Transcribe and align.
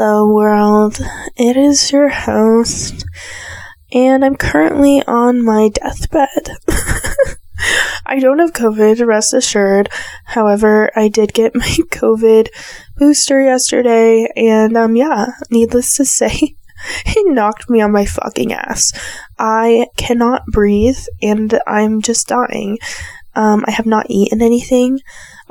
Hello, 0.00 0.32
world. 0.32 1.00
It 1.36 1.56
is 1.56 1.90
your 1.90 2.08
host, 2.08 3.04
and 3.92 4.24
I'm 4.24 4.36
currently 4.36 5.02
on 5.08 5.44
my 5.44 5.70
deathbed. 5.70 6.50
I 8.06 8.20
don't 8.20 8.38
have 8.38 8.52
COVID, 8.52 9.04
rest 9.04 9.34
assured. 9.34 9.88
However, 10.24 10.92
I 10.94 11.08
did 11.08 11.34
get 11.34 11.56
my 11.56 11.66
COVID 11.90 12.46
booster 12.96 13.42
yesterday, 13.42 14.28
and 14.36 14.76
um, 14.76 14.94
yeah, 14.94 15.32
needless 15.50 15.96
to 15.96 16.04
say, 16.04 16.30
it 17.06 17.34
knocked 17.34 17.68
me 17.68 17.80
on 17.80 17.90
my 17.90 18.06
fucking 18.06 18.52
ass. 18.52 18.92
I 19.36 19.88
cannot 19.96 20.46
breathe, 20.46 21.00
and 21.20 21.58
I'm 21.66 22.02
just 22.02 22.28
dying. 22.28 22.78
Um, 23.34 23.64
I 23.66 23.72
have 23.72 23.86
not 23.86 24.06
eaten 24.08 24.42
anything, 24.42 25.00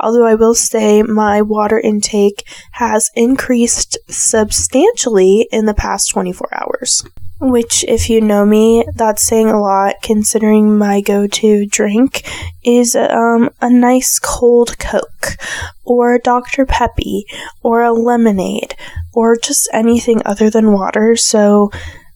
although 0.00 0.26
I 0.26 0.34
will 0.34 0.54
say 0.54 1.02
my 1.02 1.42
water 1.42 1.78
intake 1.78 2.44
has 2.72 3.10
increased 3.14 3.98
substantially 4.08 5.48
in 5.50 5.66
the 5.66 5.74
past 5.74 6.10
24 6.10 6.48
hours. 6.52 7.04
Which, 7.40 7.84
if 7.86 8.10
you 8.10 8.20
know 8.20 8.44
me, 8.44 8.84
that's 8.96 9.22
saying 9.22 9.48
a 9.48 9.60
lot 9.60 10.02
considering 10.02 10.76
my 10.76 11.00
go 11.00 11.28
to 11.28 11.66
drink 11.66 12.28
is 12.64 12.96
um, 12.96 13.50
a 13.60 13.70
nice 13.70 14.18
cold 14.18 14.76
Coke, 14.80 15.36
or 15.84 16.18
Dr. 16.18 16.66
Peppy, 16.66 17.26
or 17.62 17.82
a 17.82 17.92
lemonade, 17.92 18.74
or 19.12 19.36
just 19.36 19.68
anything 19.72 20.20
other 20.24 20.50
than 20.50 20.72
water. 20.72 21.14
So, 21.14 21.70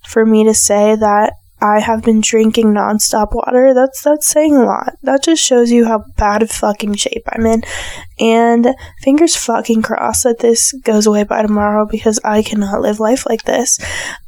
for 0.04 0.26
me 0.26 0.42
to 0.42 0.54
say 0.54 0.96
that 0.96 1.34
I 1.62 1.78
have 1.78 2.02
been 2.02 2.20
drinking 2.20 2.74
nonstop 2.74 3.34
water, 3.34 3.72
that's 3.72 4.02
that's 4.02 4.26
saying 4.26 4.56
a 4.56 4.64
lot. 4.64 4.94
That 5.02 5.22
just 5.22 5.42
shows 5.42 5.70
you 5.70 5.84
how 5.84 6.04
bad 6.16 6.42
of 6.42 6.50
fucking 6.50 6.94
shape 6.94 7.22
I'm 7.28 7.46
in. 7.46 7.62
And 8.18 8.74
fingers 9.00 9.36
fucking 9.36 9.82
crossed 9.82 10.24
that 10.24 10.40
this 10.40 10.72
goes 10.84 11.06
away 11.06 11.22
by 11.22 11.42
tomorrow 11.42 11.86
because 11.88 12.18
I 12.24 12.42
cannot 12.42 12.80
live 12.80 12.98
life 12.98 13.26
like 13.26 13.44
this. 13.44 13.78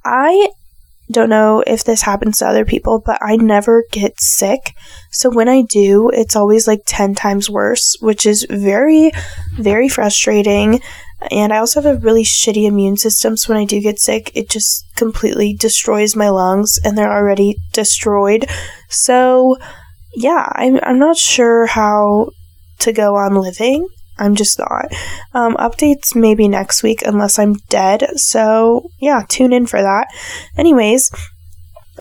I 0.04 0.48
don't 1.10 1.28
know 1.28 1.62
if 1.66 1.84
this 1.84 2.02
happens 2.02 2.38
to 2.38 2.46
other 2.46 2.64
people, 2.64 3.02
but 3.04 3.18
I 3.20 3.36
never 3.36 3.84
get 3.90 4.20
sick. 4.20 4.74
So 5.10 5.28
when 5.30 5.48
I 5.48 5.62
do, 5.62 6.10
it's 6.10 6.36
always 6.36 6.66
like 6.66 6.82
10 6.86 7.14
times 7.14 7.50
worse, 7.50 7.96
which 8.00 8.24
is 8.24 8.46
very, 8.48 9.10
very 9.58 9.88
frustrating. 9.88 10.80
And 11.30 11.52
I 11.52 11.58
also 11.58 11.80
have 11.80 11.96
a 11.96 12.00
really 12.00 12.24
shitty 12.24 12.66
immune 12.66 12.96
system. 12.96 13.36
So 13.36 13.52
when 13.52 13.62
I 13.62 13.64
do 13.64 13.80
get 13.80 13.98
sick, 13.98 14.30
it 14.34 14.48
just 14.48 14.84
completely 14.96 15.54
destroys 15.54 16.16
my 16.16 16.28
lungs 16.28 16.78
and 16.84 16.96
they're 16.96 17.12
already 17.12 17.56
destroyed. 17.72 18.46
So 18.88 19.56
yeah, 20.14 20.48
I'm, 20.52 20.78
I'm 20.82 20.98
not 20.98 21.16
sure 21.16 21.66
how 21.66 22.30
to 22.80 22.92
go 22.92 23.16
on 23.16 23.34
living. 23.34 23.86
I'm 24.18 24.34
just 24.36 24.58
not. 24.58 24.86
Um, 25.32 25.56
updates 25.56 26.14
maybe 26.14 26.46
next 26.46 26.82
week 26.82 27.02
unless 27.04 27.38
I'm 27.38 27.54
dead. 27.68 28.06
So 28.16 28.88
yeah, 29.00 29.22
tune 29.28 29.52
in 29.52 29.66
for 29.66 29.82
that. 29.82 30.06
Anyways, 30.56 31.10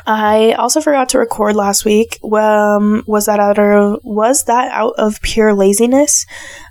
I 0.06 0.54
also 0.54 0.82
forgot 0.82 1.10
to 1.10 1.20
record 1.20 1.56
last 1.56 1.86
week. 1.86 2.20
Um, 2.24 3.04
was 3.08 3.26
that 3.28 3.40
out 3.40 3.60
of 3.60 4.00
was 4.04 4.44
that 4.46 4.72
out 4.72 4.94
of 4.98 5.22
pure 5.22 5.54
laziness? 5.54 6.26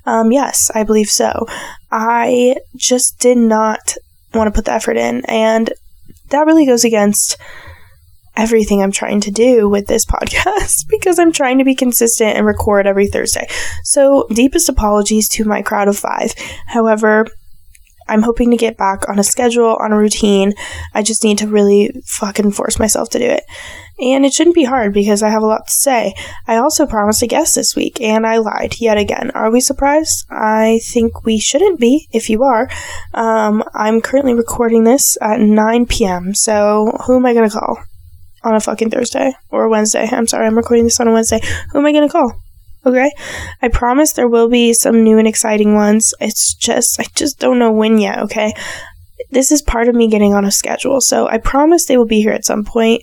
Um, 0.04 0.32
yes, 0.32 0.70
I 0.74 0.82
believe 0.82 1.08
so. 1.08 1.46
I 1.90 2.56
just 2.76 3.18
did 3.18 3.38
not 3.38 3.96
want 4.34 4.48
to 4.48 4.52
put 4.52 4.66
the 4.66 4.72
effort 4.72 4.96
in, 4.96 5.24
and 5.26 5.72
that 6.30 6.46
really 6.46 6.66
goes 6.66 6.84
against 6.84 7.36
everything 8.36 8.82
I'm 8.82 8.92
trying 8.92 9.20
to 9.22 9.30
do 9.30 9.68
with 9.68 9.86
this 9.86 10.04
podcast 10.06 10.88
because 10.88 11.18
I'm 11.18 11.32
trying 11.32 11.58
to 11.58 11.64
be 11.64 11.74
consistent 11.74 12.36
and 12.36 12.46
record 12.46 12.86
every 12.86 13.06
Thursday. 13.06 13.46
So, 13.84 14.26
deepest 14.32 14.68
apologies 14.68 15.28
to 15.30 15.44
my 15.44 15.62
crowd 15.62 15.88
of 15.88 15.98
five. 15.98 16.34
However, 16.66 17.26
I'm 18.12 18.22
hoping 18.22 18.50
to 18.50 18.58
get 18.58 18.76
back 18.76 19.08
on 19.08 19.18
a 19.18 19.24
schedule, 19.24 19.76
on 19.80 19.90
a 19.90 19.96
routine. 19.96 20.52
I 20.92 21.02
just 21.02 21.24
need 21.24 21.38
to 21.38 21.48
really 21.48 21.90
fucking 22.04 22.52
force 22.52 22.78
myself 22.78 23.08
to 23.10 23.18
do 23.18 23.24
it. 23.24 23.42
And 23.98 24.26
it 24.26 24.34
shouldn't 24.34 24.54
be 24.54 24.64
hard 24.64 24.92
because 24.92 25.22
I 25.22 25.30
have 25.30 25.42
a 25.42 25.46
lot 25.46 25.66
to 25.66 25.72
say. 25.72 26.12
I 26.46 26.56
also 26.56 26.86
promised 26.86 27.22
a 27.22 27.26
guest 27.26 27.54
this 27.54 27.74
week 27.74 28.02
and 28.02 28.26
I 28.26 28.36
lied 28.36 28.80
yet 28.80 28.98
again. 28.98 29.30
Are 29.30 29.50
we 29.50 29.60
surprised? 29.60 30.26
I 30.30 30.80
think 30.84 31.24
we 31.24 31.38
shouldn't 31.38 31.80
be 31.80 32.08
if 32.12 32.28
you 32.28 32.42
are. 32.42 32.68
Um, 33.14 33.64
I'm 33.72 34.02
currently 34.02 34.34
recording 34.34 34.84
this 34.84 35.16
at 35.22 35.40
9 35.40 35.86
p.m. 35.86 36.34
So 36.34 36.98
who 37.06 37.16
am 37.16 37.24
I 37.24 37.32
going 37.32 37.48
to 37.48 37.58
call? 37.58 37.78
on 38.44 38.56
a 38.56 38.60
fucking 38.60 38.90
Thursday 38.90 39.32
or 39.50 39.68
Wednesday. 39.68 40.08
I'm 40.10 40.26
sorry, 40.26 40.48
I'm 40.48 40.56
recording 40.56 40.82
this 40.82 40.98
on 40.98 41.06
a 41.06 41.12
Wednesday. 41.12 41.40
Who 41.70 41.78
am 41.78 41.86
I 41.86 41.92
going 41.92 42.08
to 42.08 42.12
call? 42.12 42.32
Okay. 42.84 43.10
I 43.60 43.68
promise 43.68 44.12
there 44.12 44.28
will 44.28 44.48
be 44.48 44.72
some 44.72 45.02
new 45.04 45.18
and 45.18 45.28
exciting 45.28 45.74
ones. 45.74 46.14
It's 46.20 46.54
just, 46.54 46.98
I 47.00 47.04
just 47.14 47.38
don't 47.38 47.58
know 47.58 47.72
when 47.72 47.98
yet. 47.98 48.18
Okay. 48.20 48.52
This 49.30 49.52
is 49.52 49.62
part 49.62 49.88
of 49.88 49.94
me 49.94 50.08
getting 50.08 50.34
on 50.34 50.44
a 50.44 50.50
schedule. 50.50 51.00
So 51.00 51.28
I 51.28 51.38
promise 51.38 51.86
they 51.86 51.96
will 51.96 52.06
be 52.06 52.20
here 52.20 52.32
at 52.32 52.44
some 52.44 52.64
point. 52.64 53.02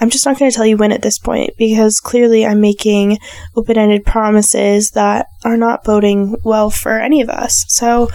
I'm 0.00 0.10
just 0.10 0.24
not 0.24 0.38
going 0.38 0.50
to 0.50 0.54
tell 0.54 0.66
you 0.66 0.76
when 0.76 0.92
at 0.92 1.02
this 1.02 1.18
point 1.18 1.56
because 1.58 2.00
clearly 2.00 2.44
I'm 2.44 2.60
making 2.60 3.18
open 3.54 3.78
ended 3.78 4.04
promises 4.04 4.92
that 4.92 5.26
are 5.44 5.58
not 5.58 5.84
boding 5.84 6.36
well 6.42 6.70
for 6.70 6.98
any 6.98 7.20
of 7.20 7.28
us. 7.28 7.66
So 7.68 8.08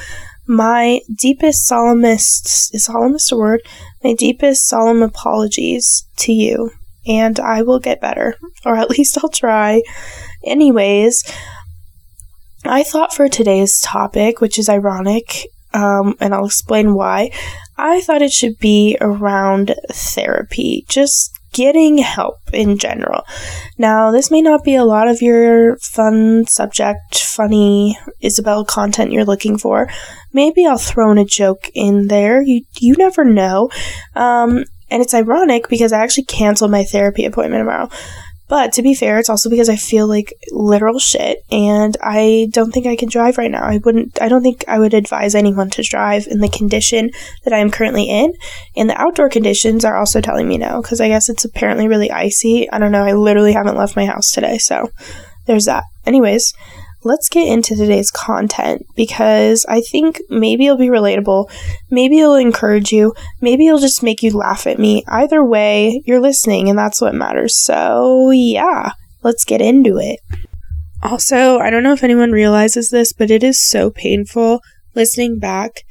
my 0.47 1.01
deepest 1.13 1.65
solemnest 1.65 2.73
is 2.73 2.85
solemnest 2.85 3.31
a 3.31 3.35
word? 3.35 3.61
My 4.03 4.13
deepest 4.13 4.67
solemn 4.67 5.01
apologies 5.01 6.07
to 6.17 6.33
you, 6.33 6.71
and 7.07 7.39
I 7.39 7.63
will 7.63 7.79
get 7.79 8.01
better, 8.01 8.35
or 8.63 8.75
at 8.75 8.89
least 8.97 9.17
I'll 9.17 9.29
try. 9.29 9.81
Anyways, 10.45 11.23
I 12.63 12.83
thought 12.83 13.13
for 13.13 13.27
today's 13.27 13.79
topic, 13.79 14.41
which 14.41 14.57
is 14.57 14.69
ironic, 14.69 15.47
um, 15.73 16.15
and 16.19 16.33
I'll 16.33 16.45
explain 16.45 16.93
why, 16.93 17.31
I 17.77 18.01
thought 18.01 18.21
it 18.21 18.31
should 18.31 18.57
be 18.59 18.97
around 19.01 19.75
therapy. 19.91 20.85
Just 20.87 21.31
getting 21.51 21.97
help 21.99 22.37
in 22.51 22.77
general. 22.77 23.23
Now, 23.77 24.11
this 24.11 24.29
may 24.29 24.41
not 24.41 24.63
be 24.63 24.75
a 24.75 24.83
lot 24.83 25.07
of 25.07 25.21
your 25.21 25.77
fun 25.77 26.45
subject, 26.47 27.17
funny 27.17 27.97
Isabel 28.19 28.65
content 28.65 29.11
you're 29.11 29.25
looking 29.25 29.57
for. 29.57 29.89
Maybe 30.33 30.65
I'll 30.65 30.77
throw 30.77 31.11
in 31.11 31.17
a 31.17 31.25
joke 31.25 31.69
in 31.73 32.07
there. 32.07 32.41
You 32.41 32.63
you 32.79 32.95
never 32.97 33.23
know. 33.23 33.69
Um, 34.15 34.65
and 34.91 35.01
it's 35.01 35.13
ironic 35.13 35.69
because 35.69 35.93
I 35.93 36.03
actually 36.03 36.25
canceled 36.25 36.71
my 36.71 36.83
therapy 36.83 37.25
appointment 37.25 37.61
tomorrow. 37.61 37.89
But 38.47 38.73
to 38.73 38.83
be 38.83 38.93
fair, 38.93 39.17
it's 39.17 39.29
also 39.29 39.49
because 39.49 39.69
I 39.69 39.75
feel 39.75 40.07
like 40.07 40.33
literal 40.51 40.99
shit 40.99 41.43
and 41.51 41.97
I 42.01 42.47
don't 42.51 42.71
think 42.71 42.85
I 42.85 42.95
can 42.95 43.09
drive 43.09 43.37
right 43.39 43.49
now. 43.49 43.63
I 43.63 43.79
wouldn't, 43.83 44.21
I 44.21 44.27
don't 44.27 44.43
think 44.43 44.63
I 44.67 44.77
would 44.77 44.93
advise 44.93 45.33
anyone 45.33 45.71
to 45.71 45.81
drive 45.81 46.27
in 46.27 46.41
the 46.41 46.49
condition 46.49 47.09
that 47.43 47.53
I 47.53 47.57
am 47.57 47.71
currently 47.71 48.03
in. 48.03 48.33
And 48.75 48.89
the 48.89 49.01
outdoor 49.01 49.29
conditions 49.29 49.83
are 49.83 49.97
also 49.97 50.21
telling 50.21 50.47
me 50.47 50.59
no 50.59 50.81
because 50.81 51.01
I 51.01 51.07
guess 51.07 51.27
it's 51.27 51.45
apparently 51.45 51.87
really 51.87 52.11
icy. 52.11 52.69
I 52.69 52.77
don't 52.77 52.91
know. 52.91 53.03
I 53.03 53.13
literally 53.13 53.53
haven't 53.53 53.77
left 53.77 53.95
my 53.95 54.05
house 54.05 54.29
today. 54.29 54.59
So 54.59 54.91
there's 55.47 55.65
that. 55.65 55.85
Anyways, 56.05 56.53
let's 57.05 57.29
get 57.29 57.47
into 57.47 57.75
today's 57.75 58.09
content 58.09 58.85
because 58.95 59.65
I 59.69 59.79
think 59.79 60.19
maybe 60.29 60.65
it'll 60.65 60.77
be 60.77 60.87
relatable, 60.87 61.49
maybe 61.91 62.19
it'll 62.19 62.35
encourage 62.35 62.91
you, 62.91 63.13
maybe 63.39 63.67
it'll 63.67 63.79
just 63.79 64.03
make 64.03 64.23
you 64.23 64.31
laugh 64.31 64.65
at 64.65 64.79
me. 64.79 65.03
Either 65.07 65.45
way, 65.45 66.01
you're 66.05 66.19
listening 66.19 66.67
and 66.67 66.77
that's 66.77 66.99
what 66.99 67.13
matters. 67.13 67.55
So, 67.55 68.31
yeah, 68.31 68.93
let's 69.23 69.45
get 69.45 69.61
into 69.61 69.97
it. 69.97 70.19
Also, 71.03 71.59
I 71.59 71.69
don't 71.69 71.83
know 71.83 71.93
if 71.93 72.03
anyone 72.03 72.31
realizes 72.31 72.89
this, 72.89 73.13
but 73.13 73.29
it 73.29 73.43
is 73.43 73.61
so 73.61 73.91
painful 73.91 74.61
listening 74.95 75.37
back 75.37 75.83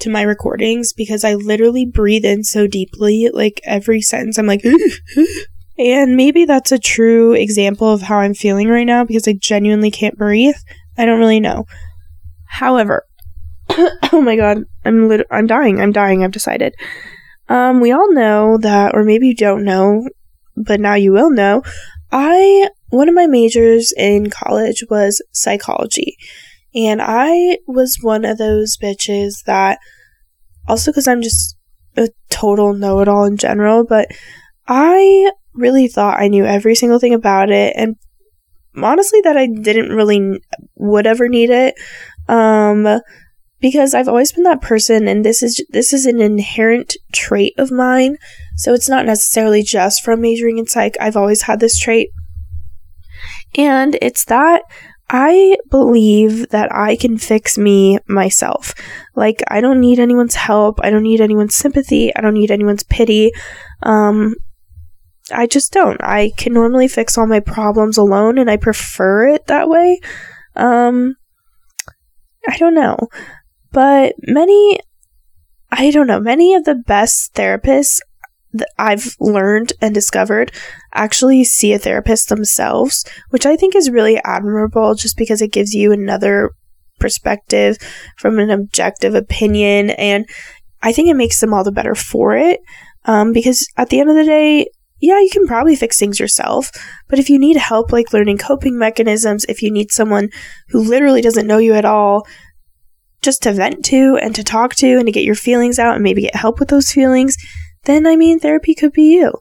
to 0.00 0.10
my 0.10 0.20
recordings 0.22 0.92
because 0.92 1.24
I 1.24 1.34
literally 1.34 1.86
breathe 1.86 2.26
in 2.26 2.44
so 2.44 2.66
deeply. 2.66 3.30
Like 3.32 3.62
every 3.64 4.02
sentence, 4.02 4.38
I'm 4.38 4.46
like, 4.46 4.62
And 5.78 6.16
maybe 6.16 6.44
that's 6.44 6.72
a 6.72 6.78
true 6.78 7.32
example 7.32 7.92
of 7.92 8.02
how 8.02 8.18
I'm 8.18 8.34
feeling 8.34 8.68
right 8.68 8.86
now 8.86 9.04
because 9.04 9.26
I 9.26 9.32
genuinely 9.32 9.90
can't 9.90 10.16
breathe. 10.16 10.54
I 10.96 11.04
don't 11.04 11.18
really 11.18 11.40
know. 11.40 11.66
However, 12.46 13.04
oh 13.70 14.22
my 14.22 14.36
god, 14.36 14.64
I'm 14.84 15.08
lit- 15.08 15.26
I'm 15.30 15.46
dying. 15.46 15.80
I'm 15.80 15.92
dying. 15.92 16.22
I've 16.22 16.30
decided. 16.30 16.74
Um, 17.48 17.80
we 17.80 17.92
all 17.92 18.12
know 18.12 18.56
that, 18.58 18.94
or 18.94 19.02
maybe 19.02 19.28
you 19.28 19.34
don't 19.34 19.64
know, 19.64 20.08
but 20.56 20.80
now 20.80 20.94
you 20.94 21.12
will 21.12 21.30
know. 21.30 21.62
I 22.12 22.68
one 22.90 23.08
of 23.08 23.14
my 23.14 23.26
majors 23.26 23.92
in 23.96 24.30
college 24.30 24.84
was 24.88 25.20
psychology, 25.32 26.16
and 26.74 27.02
I 27.02 27.58
was 27.66 27.98
one 28.00 28.24
of 28.24 28.38
those 28.38 28.76
bitches 28.76 29.42
that, 29.46 29.78
also 30.68 30.92
because 30.92 31.08
I'm 31.08 31.22
just 31.22 31.56
a 31.96 32.08
total 32.30 32.72
know-it-all 32.72 33.24
in 33.24 33.36
general, 33.36 33.84
but 33.84 34.08
I 34.68 35.32
really 35.54 35.88
thought 35.88 36.20
I 36.20 36.28
knew 36.28 36.44
every 36.44 36.74
single 36.74 36.98
thing 36.98 37.14
about 37.14 37.50
it 37.50 37.74
and 37.76 37.96
honestly 38.76 39.20
that 39.22 39.36
I 39.36 39.46
didn't 39.46 39.90
really 39.90 40.40
would 40.74 41.06
ever 41.06 41.28
need 41.28 41.50
it 41.50 41.74
um 42.28 43.00
because 43.60 43.94
I've 43.94 44.08
always 44.08 44.32
been 44.32 44.42
that 44.44 44.60
person 44.60 45.06
and 45.08 45.24
this 45.24 45.42
is 45.42 45.64
this 45.70 45.92
is 45.92 46.06
an 46.06 46.20
inherent 46.20 46.96
trait 47.12 47.54
of 47.56 47.70
mine 47.70 48.16
so 48.56 48.74
it's 48.74 48.88
not 48.88 49.06
necessarily 49.06 49.62
just 49.62 50.02
from 50.02 50.20
majoring 50.20 50.58
in 50.58 50.66
psych 50.66 50.96
I've 51.00 51.16
always 51.16 51.42
had 51.42 51.60
this 51.60 51.78
trait 51.78 52.10
and 53.56 53.96
it's 54.02 54.24
that 54.24 54.62
I 55.10 55.56
believe 55.70 56.48
that 56.48 56.74
I 56.74 56.96
can 56.96 57.18
fix 57.18 57.58
me 57.58 57.98
myself. 58.08 58.74
Like, 59.14 59.42
I 59.48 59.60
don't 59.60 59.80
need 59.80 59.98
anyone's 59.98 60.34
help. 60.34 60.80
I 60.82 60.90
don't 60.90 61.02
need 61.02 61.20
anyone's 61.20 61.54
sympathy. 61.54 62.14
I 62.16 62.20
don't 62.20 62.34
need 62.34 62.50
anyone's 62.50 62.84
pity. 62.84 63.32
Um, 63.82 64.34
I 65.30 65.46
just 65.46 65.72
don't. 65.72 66.02
I 66.02 66.32
can 66.36 66.52
normally 66.52 66.88
fix 66.88 67.16
all 67.16 67.26
my 67.26 67.40
problems 67.40 67.96
alone, 67.96 68.38
and 68.38 68.50
I 68.50 68.56
prefer 68.56 69.28
it 69.28 69.46
that 69.46 69.68
way. 69.68 70.00
Um, 70.54 71.16
I 72.46 72.56
don't 72.58 72.74
know. 72.74 72.96
But 73.72 74.14
many, 74.22 74.78
I 75.70 75.90
don't 75.90 76.06
know, 76.06 76.20
many 76.20 76.54
of 76.54 76.64
the 76.64 76.74
best 76.74 77.34
therapists 77.34 77.98
that 78.52 78.68
I've 78.78 79.16
learned 79.18 79.72
and 79.80 79.92
discovered 79.92 80.52
actually 80.94 81.42
see 81.42 81.72
a 81.72 81.78
therapist 81.78 82.28
themselves, 82.28 83.04
which 83.30 83.46
I 83.46 83.56
think 83.56 83.74
is 83.74 83.90
really 83.90 84.20
admirable 84.24 84.94
just 84.94 85.16
because 85.16 85.42
it 85.42 85.52
gives 85.52 85.74
you 85.74 85.90
another 85.90 86.52
perspective 87.00 87.78
from 88.16 88.38
an 88.38 88.50
objective 88.50 89.14
opinion. 89.14 89.90
And 89.90 90.26
I 90.82 90.92
think 90.92 91.08
it 91.08 91.16
makes 91.16 91.40
them 91.40 91.52
all 91.52 91.64
the 91.64 91.72
better 91.72 91.96
for 91.96 92.36
it. 92.36 92.60
Um, 93.06 93.32
because 93.32 93.66
at 93.76 93.88
the 93.88 94.00
end 94.00 94.10
of 94.10 94.16
the 94.16 94.24
day, 94.24 94.68
yeah, 95.04 95.20
you 95.20 95.28
can 95.30 95.46
probably 95.46 95.76
fix 95.76 95.98
things 95.98 96.18
yourself, 96.18 96.70
but 97.08 97.18
if 97.18 97.28
you 97.28 97.38
need 97.38 97.58
help, 97.58 97.92
like 97.92 98.14
learning 98.14 98.38
coping 98.38 98.78
mechanisms, 98.78 99.44
if 99.50 99.60
you 99.60 99.70
need 99.70 99.92
someone 99.92 100.30
who 100.68 100.80
literally 100.80 101.20
doesn't 101.20 101.46
know 101.46 101.58
you 101.58 101.74
at 101.74 101.84
all, 101.84 102.26
just 103.20 103.42
to 103.42 103.52
vent 103.52 103.84
to 103.86 104.18
and 104.20 104.34
to 104.34 104.42
talk 104.42 104.74
to 104.76 104.96
and 104.96 105.06
to 105.06 105.12
get 105.12 105.24
your 105.24 105.34
feelings 105.34 105.78
out 105.78 105.94
and 105.94 106.02
maybe 106.02 106.22
get 106.22 106.34
help 106.34 106.58
with 106.58 106.70
those 106.70 106.90
feelings, 106.90 107.36
then 107.84 108.06
I 108.06 108.16
mean, 108.16 108.38
therapy 108.38 108.74
could 108.74 108.92
be 108.92 109.14
you. 109.16 109.34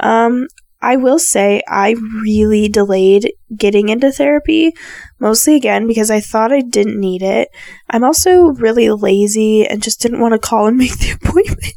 Um, 0.00 0.48
I 0.80 0.96
will 0.96 1.18
say 1.18 1.62
I 1.68 1.94
really 2.22 2.68
delayed 2.68 3.34
getting 3.56 3.90
into 3.90 4.10
therapy, 4.10 4.72
mostly 5.20 5.54
again 5.56 5.86
because 5.86 6.10
I 6.10 6.20
thought 6.20 6.52
I 6.52 6.60
didn't 6.60 6.98
need 6.98 7.22
it. 7.22 7.48
I'm 7.90 8.02
also 8.02 8.46
really 8.54 8.88
lazy 8.90 9.66
and 9.66 9.82
just 9.82 10.00
didn't 10.00 10.20
want 10.20 10.32
to 10.32 10.38
call 10.38 10.66
and 10.66 10.76
make 10.78 10.98
the 10.98 11.12
appointment. 11.12 11.74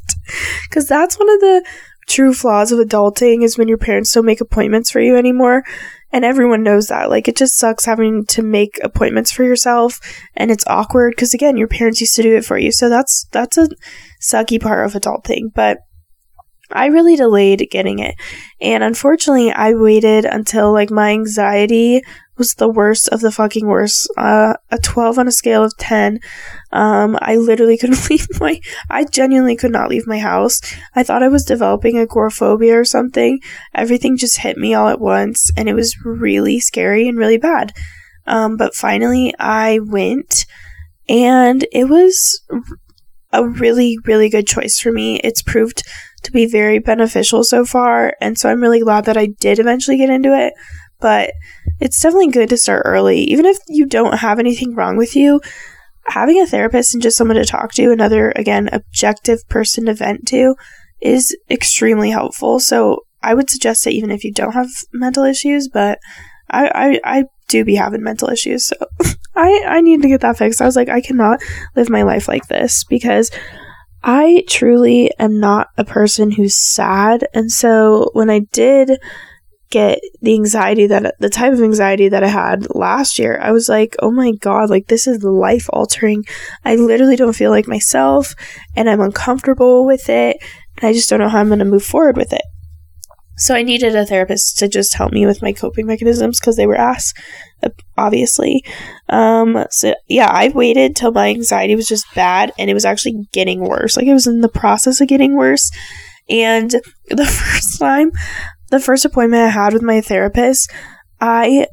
Because 0.69 0.87
that's 0.87 1.19
one 1.19 1.29
of 1.29 1.39
the 1.39 1.65
true 2.07 2.33
flaws 2.33 2.71
of 2.71 2.79
adulting 2.79 3.43
is 3.43 3.57
when 3.57 3.67
your 3.67 3.77
parents 3.77 4.11
don't 4.11 4.25
make 4.25 4.41
appointments 4.41 4.91
for 4.91 4.99
you 4.99 5.17
anymore. 5.17 5.63
And 6.11 6.23
everyone 6.23 6.63
knows 6.63 6.87
that. 6.87 7.09
Like, 7.09 7.27
it 7.27 7.35
just 7.35 7.57
sucks 7.57 7.85
having 7.85 8.25
to 8.27 8.41
make 8.41 8.79
appointments 8.83 9.31
for 9.31 9.43
yourself 9.43 9.99
and 10.35 10.49
it's 10.49 10.63
awkward 10.67 11.11
because, 11.11 11.33
again, 11.33 11.57
your 11.57 11.67
parents 11.67 11.99
used 11.99 12.15
to 12.15 12.23
do 12.23 12.35
it 12.35 12.45
for 12.45 12.57
you. 12.57 12.71
So 12.71 12.89
that's, 12.89 13.25
that's 13.31 13.57
a 13.57 13.67
sucky 14.21 14.61
part 14.61 14.85
of 14.85 14.93
adulting. 14.93 15.53
But 15.53 15.79
I 16.71 16.87
really 16.87 17.15
delayed 17.15 17.67
getting 17.69 17.99
it. 17.99 18.15
And 18.61 18.83
unfortunately, 18.83 19.51
I 19.51 19.73
waited 19.73 20.25
until 20.25 20.71
like 20.71 20.89
my 20.89 21.11
anxiety 21.11 22.01
was 22.37 22.55
the 22.55 22.69
worst 22.69 23.07
of 23.09 23.21
the 23.21 23.31
fucking 23.31 23.67
worst. 23.67 24.09
Uh, 24.17 24.55
a 24.71 24.77
12 24.77 25.19
on 25.19 25.27
a 25.27 25.31
scale 25.31 25.63
of 25.63 25.75
10. 25.77 26.19
Um, 26.71 27.17
I 27.21 27.35
literally 27.35 27.77
couldn't 27.79 28.09
leave 28.09 28.27
my, 28.39 28.59
I 28.89 29.05
genuinely 29.05 29.55
could 29.55 29.71
not 29.71 29.89
leave 29.89 30.07
my 30.07 30.19
house. 30.19 30.61
I 30.95 31.03
thought 31.03 31.23
I 31.23 31.27
was 31.27 31.45
developing 31.45 31.97
agoraphobia 31.97 32.79
or 32.79 32.85
something. 32.85 33.39
Everything 33.73 34.17
just 34.17 34.39
hit 34.39 34.57
me 34.57 34.73
all 34.73 34.89
at 34.89 35.01
once 35.01 35.49
and 35.57 35.69
it 35.69 35.73
was 35.73 35.97
really 36.03 36.59
scary 36.59 37.07
and 37.07 37.17
really 37.17 37.37
bad. 37.37 37.73
Um, 38.27 38.57
but 38.57 38.73
finally 38.73 39.33
I 39.39 39.79
went 39.79 40.45
and 41.07 41.65
it 41.71 41.85
was 41.85 42.41
a 43.31 43.47
really, 43.47 43.97
really 44.05 44.29
good 44.29 44.47
choice 44.47 44.79
for 44.79 44.91
me. 44.91 45.19
It's 45.19 45.41
proved 45.41 45.83
to 46.23 46.31
be 46.31 46.45
very 46.45 46.79
beneficial 46.79 47.43
so 47.43 47.65
far. 47.65 48.15
And 48.19 48.37
so 48.37 48.49
I'm 48.49 48.61
really 48.61 48.79
glad 48.79 49.05
that 49.05 49.17
I 49.17 49.27
did 49.27 49.59
eventually 49.59 49.97
get 49.97 50.09
into 50.09 50.35
it. 50.35 50.53
But 50.99 51.31
it's 51.79 51.99
definitely 51.99 52.29
good 52.29 52.49
to 52.49 52.57
start 52.57 52.83
early. 52.85 53.19
Even 53.21 53.45
if 53.45 53.57
you 53.67 53.85
don't 53.85 54.19
have 54.19 54.39
anything 54.39 54.75
wrong 54.75 54.97
with 54.97 55.15
you, 55.15 55.41
having 56.07 56.41
a 56.41 56.45
therapist 56.45 56.93
and 56.93 57.03
just 57.03 57.17
someone 57.17 57.37
to 57.37 57.45
talk 57.45 57.73
to, 57.73 57.91
another, 57.91 58.31
again, 58.35 58.69
objective 58.71 59.47
person 59.49 59.85
to 59.85 59.93
vent 59.93 60.27
to, 60.27 60.55
is 61.01 61.35
extremely 61.49 62.09
helpful. 62.09 62.59
So 62.59 63.05
I 63.21 63.33
would 63.33 63.49
suggest 63.49 63.83
that 63.83 63.91
even 63.91 64.11
if 64.11 64.23
you 64.23 64.31
don't 64.31 64.53
have 64.53 64.69
mental 64.93 65.23
issues, 65.23 65.67
but 65.67 65.99
I, 66.49 66.99
I, 67.03 67.17
I 67.17 67.23
do 67.47 67.65
be 67.65 67.75
having 67.75 68.03
mental 68.03 68.29
issues. 68.29 68.67
So 68.67 68.75
I, 69.35 69.63
I 69.67 69.81
need 69.81 70.01
to 70.01 70.07
get 70.07 70.21
that 70.21 70.37
fixed. 70.37 70.61
I 70.61 70.65
was 70.65 70.75
like, 70.75 70.89
I 70.89 71.01
cannot 71.01 71.41
live 71.75 71.89
my 71.89 72.03
life 72.03 72.27
like 72.27 72.47
this 72.47 72.83
because 72.83 73.31
I 74.03 74.43
truly 74.47 75.11
am 75.17 75.39
not 75.39 75.69
a 75.77 75.83
person 75.83 76.31
who's 76.31 76.55
sad. 76.55 77.27
And 77.33 77.51
so 77.51 78.11
when 78.13 78.29
I 78.29 78.39
did 78.51 78.99
get 79.69 79.99
the 80.21 80.33
anxiety 80.33 80.87
that 80.87 81.15
the 81.19 81.29
type 81.29 81.53
of 81.53 81.61
anxiety 81.61 82.09
that 82.09 82.23
I 82.23 82.27
had 82.27 82.67
last 82.73 83.19
year, 83.19 83.39
I 83.41 83.51
was 83.51 83.67
like, 83.67 83.95
oh 83.99 84.11
my 84.11 84.31
God, 84.31 84.69
like 84.69 84.87
this 84.87 85.07
is 85.07 85.23
life 85.23 85.67
altering. 85.71 86.23
I 86.63 86.75
literally 86.75 87.15
don't 87.15 87.35
feel 87.35 87.51
like 87.51 87.67
myself 87.67 88.35
and 88.75 88.89
I'm 88.89 89.01
uncomfortable 89.01 89.85
with 89.85 90.09
it. 90.09 90.37
And 90.77 90.89
I 90.89 90.93
just 90.93 91.09
don't 91.09 91.19
know 91.19 91.29
how 91.29 91.39
I'm 91.39 91.47
going 91.47 91.59
to 91.59 91.65
move 91.65 91.83
forward 91.83 92.17
with 92.17 92.33
it. 92.33 92.43
So 93.37 93.53
I 93.53 93.63
needed 93.63 93.95
a 93.95 94.05
therapist 94.05 94.57
to 94.59 94.69
just 94.69 94.95
help 94.95 95.11
me 95.11 95.25
with 95.25 95.41
my 95.41 95.51
coping 95.51 95.85
mechanisms 95.85 96.39
because 96.39 96.55
they 96.55 96.67
were 96.67 96.77
ass, 96.77 97.13
obviously. 97.97 98.63
Um, 99.09 99.65
so 99.71 99.93
yeah, 100.07 100.29
I 100.31 100.49
waited 100.49 100.95
till 100.95 101.11
my 101.11 101.29
anxiety 101.29 101.75
was 101.75 101.87
just 101.87 102.05
bad 102.15 102.53
and 102.57 102.69
it 102.69 102.73
was 102.73 102.85
actually 102.85 103.27
getting 103.33 103.59
worse. 103.59 103.97
Like 103.97 104.07
it 104.07 104.13
was 104.13 104.27
in 104.27 104.39
the 104.39 104.47
process 104.47 105.01
of 105.01 105.09
getting 105.09 105.35
worse. 105.35 105.69
And 106.29 106.71
the 107.09 107.25
first 107.25 107.77
time, 107.79 108.11
the 108.75 108.83
first 108.83 109.05
appointment 109.05 109.43
I 109.43 109.49
had 109.49 109.73
with 109.73 109.81
my 109.81 110.01
therapist, 110.01 110.71
I 111.21 111.67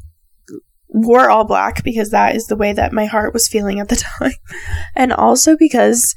wore 0.89 1.31
all 1.31 1.45
black 1.45 1.83
because 1.83 2.11
that 2.11 2.37
is 2.37 2.47
the 2.47 2.57
way 2.57 2.73
that 2.73 2.93
my 2.93 3.07
heart 3.07 3.33
was 3.33 3.49
feeling 3.49 3.81
at 3.81 3.89
the 3.89 3.97
time. 4.21 4.33
And 4.95 5.13
also 5.13 5.57
because 5.57 6.15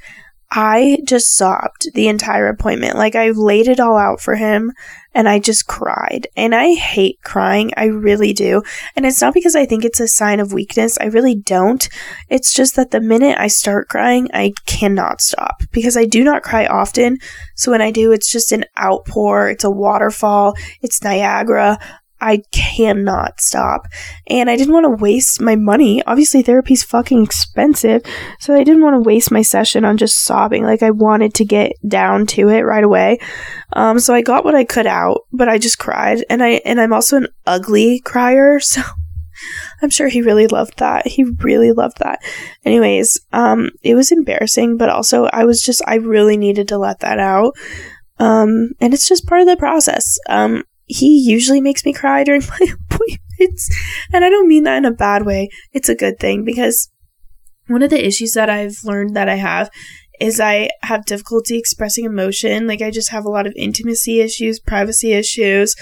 I 0.58 1.00
just 1.04 1.36
sobbed 1.36 1.94
the 1.94 2.08
entire 2.08 2.48
appointment. 2.48 2.96
Like 2.96 3.14
I 3.14 3.32
laid 3.32 3.68
it 3.68 3.82
all 3.82 3.98
out 3.98 4.22
for 4.22 4.36
him 4.36 4.72
and 5.14 5.28
I 5.28 5.38
just 5.38 5.68
cried. 5.68 6.28
And 6.38 6.56
I 6.56 6.74
hate 6.76 7.22
crying. 7.24 7.74
I 7.76 7.86
really 7.86 8.32
do. 8.32 8.64
And 8.96 9.06
it's 9.06 9.20
not 9.20 9.34
because 9.34 9.56
I 9.56 9.66
think 9.66 9.84
it's 9.84 10.00
a 10.00 10.08
sign 10.08 10.40
of 10.40 10.54
weakness. 10.54 10.98
I 11.02 11.06
really 11.06 11.36
don't. 11.36 11.88
It's 12.30 12.54
just 12.54 12.78
that 12.78 12.92
the 12.92 13.02
minute 13.02 13.38
I 13.38 13.48
start 13.48 13.90
crying, 13.90 14.30
I 14.34 14.54
cannot 14.66 15.20
stop 15.20 15.62
because 15.74 15.98
I 15.98 16.06
do 16.06 16.24
not 16.24 16.42
cry 16.42 16.66
often. 16.66 17.18
So 17.56 17.72
when 17.72 17.82
I 17.82 17.92
do, 17.92 18.14
it's 18.14 18.32
just 18.32 18.54
an 18.54 18.64
outpour. 18.82 19.50
It's 19.50 19.66
a 19.66 19.70
waterfall. 19.70 20.56
It's 20.82 21.04
Niagara. 21.04 21.78
I 22.22 22.44
cannot 22.52 23.42
stop. 23.42 23.88
And 24.28 24.50
I 24.50 24.56
didn't 24.56 24.74
want 24.74 24.86
to 24.86 25.04
waste 25.04 25.42
my 25.42 25.56
money. 25.56 26.04
Obviously, 26.06 26.42
therapy's 26.42 26.84
fucking 26.84 27.24
expensive. 27.24 28.02
So 28.40 28.56
I 28.56 28.64
didn't 28.64 28.84
want 28.84 28.96
to 28.96 29.08
waste 29.08 29.32
my 29.32 29.42
session 29.42 29.86
on 29.86 29.98
just 29.98 30.24
sobbing. 30.24 30.64
Like, 30.64 30.84
I 30.84 30.92
wanted 30.92 31.34
to 31.36 31.46
get 31.46 31.74
down 31.88 32.26
to 32.28 32.50
it 32.50 32.62
right 32.62 32.84
away. 32.84 33.20
Um, 33.74 34.00
so 34.00 34.14
I 34.14 34.22
got 34.22 34.46
what 34.46 34.56
I 34.56 34.64
could 34.64 34.88
out, 34.88 35.22
but 35.32 35.50
I 35.50 35.58
just 35.58 35.78
cried. 35.78 36.24
And 36.30 36.42
I, 36.42 36.62
and 36.66 36.80
I'm 36.80 36.94
also 36.94 37.18
an 37.18 37.28
ugly 37.46 38.00
crier. 38.00 38.60
So 38.76 38.82
I'm 39.82 39.90
sure 39.90 40.08
he 40.08 40.22
really 40.22 40.48
loved 40.48 40.80
that. 40.80 41.08
He 41.08 41.24
really 41.24 41.74
loved 41.74 41.98
that. 42.00 42.20
Anyways, 42.64 43.20
um, 43.34 43.70
it 43.84 43.94
was 43.96 44.12
embarrassing, 44.12 44.78
but 44.78 44.90
also 44.90 45.26
I 45.26 45.44
was 45.44 45.62
just, 45.62 45.82
I 45.86 45.96
really 45.96 46.38
needed 46.38 46.70
to 46.70 46.78
let 46.78 47.02
that 47.02 47.20
out. 47.20 47.54
Um, 48.18 48.72
and 48.80 48.94
it's 48.94 49.10
just 49.10 49.28
part 49.28 49.42
of 49.42 49.48
the 49.48 49.58
process. 49.58 50.18
Um, 50.30 50.64
he 50.86 51.20
usually 51.20 51.62
makes 51.62 51.86
me 51.86 51.94
cry 51.94 52.24
during 52.24 52.42
my 52.50 52.68
appointments. 52.74 53.70
And 54.14 54.24
I 54.24 54.30
don't 54.30 54.48
mean 54.48 54.64
that 54.64 54.78
in 54.78 54.86
a 54.86 54.92
bad 54.92 55.26
way. 55.26 55.50
It's 55.74 55.90
a 55.90 55.96
good 55.96 56.20
thing 56.20 56.44
because 56.44 56.90
one 57.68 57.84
of 57.84 57.90
the 57.90 58.06
issues 58.06 58.34
that 58.34 58.50
I've 58.50 58.78
learned 58.84 59.16
that 59.16 59.30
I 59.30 59.36
have 59.36 59.70
is 60.20 60.40
I 60.40 60.70
have 60.84 61.06
difficulty 61.06 61.58
expressing 61.58 62.06
emotion. 62.06 62.68
Like 62.68 62.82
I 62.82 62.92
just 62.92 63.10
have 63.10 63.26
a 63.26 63.30
lot 63.30 63.48
of 63.48 63.54
intimacy 63.56 64.22
issues, 64.22 64.60
privacy 64.60 65.14
issues, 65.14 65.76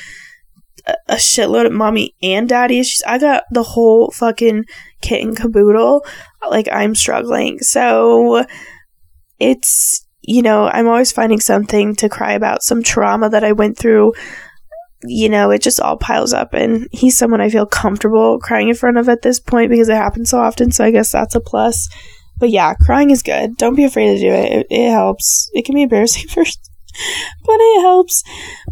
a, 1.08 1.16
shitload 1.16 1.66
of 1.66 1.72
mommy 1.72 2.16
and 2.24 2.50
daddy 2.50 2.80
issues. 2.80 3.04
I 3.06 3.20
got 3.20 3.44
the 3.52 3.64
whole 3.64 4.12
fucking 4.12 4.66
kit 5.02 5.22
and 5.24 5.38
caboodle. 5.38 6.06
Like 6.50 6.68
I'm 6.72 6.96
struggling. 6.96 7.60
So 7.60 8.46
it's 9.40 10.06
you 10.26 10.42
know, 10.42 10.70
I'm 10.70 10.88
always 10.88 11.12
finding 11.12 11.42
something 11.42 11.96
to 11.98 12.08
cry 12.08 12.32
about, 12.32 12.64
some 12.64 12.82
trauma 12.82 13.30
that 13.30 13.44
I 13.44 13.52
went 13.52 13.78
through 13.78 14.14
you 15.04 15.30
know, 15.30 15.52
it 15.52 15.62
just 15.62 15.80
all 15.80 15.98
piles 15.98 16.34
up. 16.34 16.54
And 16.54 16.88
he's 16.92 17.18
someone 17.18 17.42
I 17.42 17.50
feel 17.50 17.66
comfortable 17.66 18.40
crying 18.40 18.70
in 18.70 18.76
front 18.76 18.98
of 18.98 19.10
at 19.10 19.22
this 19.22 19.40
point 19.40 19.70
because 19.70 19.90
it 19.90 19.96
happens 19.96 20.30
so 20.30 20.40
often. 20.40 20.72
So 20.72 20.84
I 20.84 20.92
guess 20.92 21.12
that's 21.12 21.36
a 21.36 21.42
plus. 21.42 21.90
But 22.38 22.50
yeah, 22.50 22.74
crying 22.74 23.12
is 23.12 23.24
good. 23.24 23.58
Don't 23.58 23.76
be 23.76 23.84
afraid 23.84 24.16
to 24.16 24.20
do 24.20 24.32
it. 24.34 24.52
It, 24.52 24.68
it 24.70 24.92
helps. 24.92 25.50
It 25.54 25.66
can 25.66 25.76
be 25.76 25.84
embarrassing 25.84 26.28
first, 26.30 26.60
but 27.46 27.58
it 27.60 27.82
helps. 27.82 28.24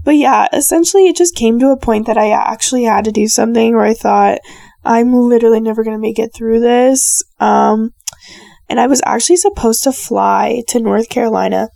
But 0.03 0.15
yeah, 0.15 0.47
essentially, 0.53 1.07
it 1.07 1.15
just 1.15 1.35
came 1.35 1.59
to 1.59 1.71
a 1.71 1.77
point 1.77 2.07
that 2.07 2.17
I 2.17 2.31
actually 2.31 2.83
had 2.83 3.05
to 3.05 3.11
do 3.11 3.27
something 3.27 3.75
where 3.75 3.85
I 3.85 3.93
thought, 3.93 4.39
I'm 4.83 5.13
literally 5.13 5.59
never 5.59 5.83
going 5.83 5.95
to 5.95 6.01
make 6.01 6.17
it 6.17 6.33
through 6.33 6.59
this. 6.59 7.23
Um, 7.39 7.93
and 8.67 8.79
I 8.79 8.87
was 8.87 9.01
actually 9.05 9.37
supposed 9.37 9.83
to 9.83 9.91
fly 9.91 10.63
to 10.69 10.79
North 10.79 11.09
Carolina 11.09 11.69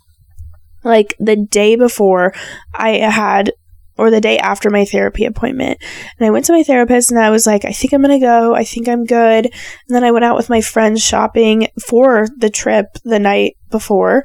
like 0.84 1.16
the 1.20 1.36
day 1.36 1.76
before 1.76 2.34
I 2.74 2.92
had 2.98 3.52
or 3.98 4.10
the 4.10 4.22
day 4.22 4.38
after 4.38 4.70
my 4.70 4.86
therapy 4.86 5.26
appointment. 5.26 5.82
And 6.18 6.28
I 6.28 6.32
went 6.32 6.46
to 6.46 6.54
my 6.54 6.64
therapist 6.64 7.12
and 7.12 7.20
I 7.20 7.30
was 7.30 7.48
like, 7.48 7.66
I 7.66 7.72
think 7.72 7.94
I'm 7.94 8.02
going 8.02 8.20
to 8.20 8.26
go. 8.26 8.54
I 8.54 8.64
think 8.64 8.88
I'm 8.88 9.06
good. 9.06 9.46
And 9.46 9.96
then 9.96 10.04
I 10.04 10.12
went 10.12 10.26
out 10.26 10.36
with 10.36 10.50
my 10.50 10.62
friends 10.62 11.04
shopping 11.04 11.68
for 11.88 12.28
the 12.38 12.50
trip 12.50 12.98
the 13.04 13.20
night 13.20 13.58
before. 13.72 14.24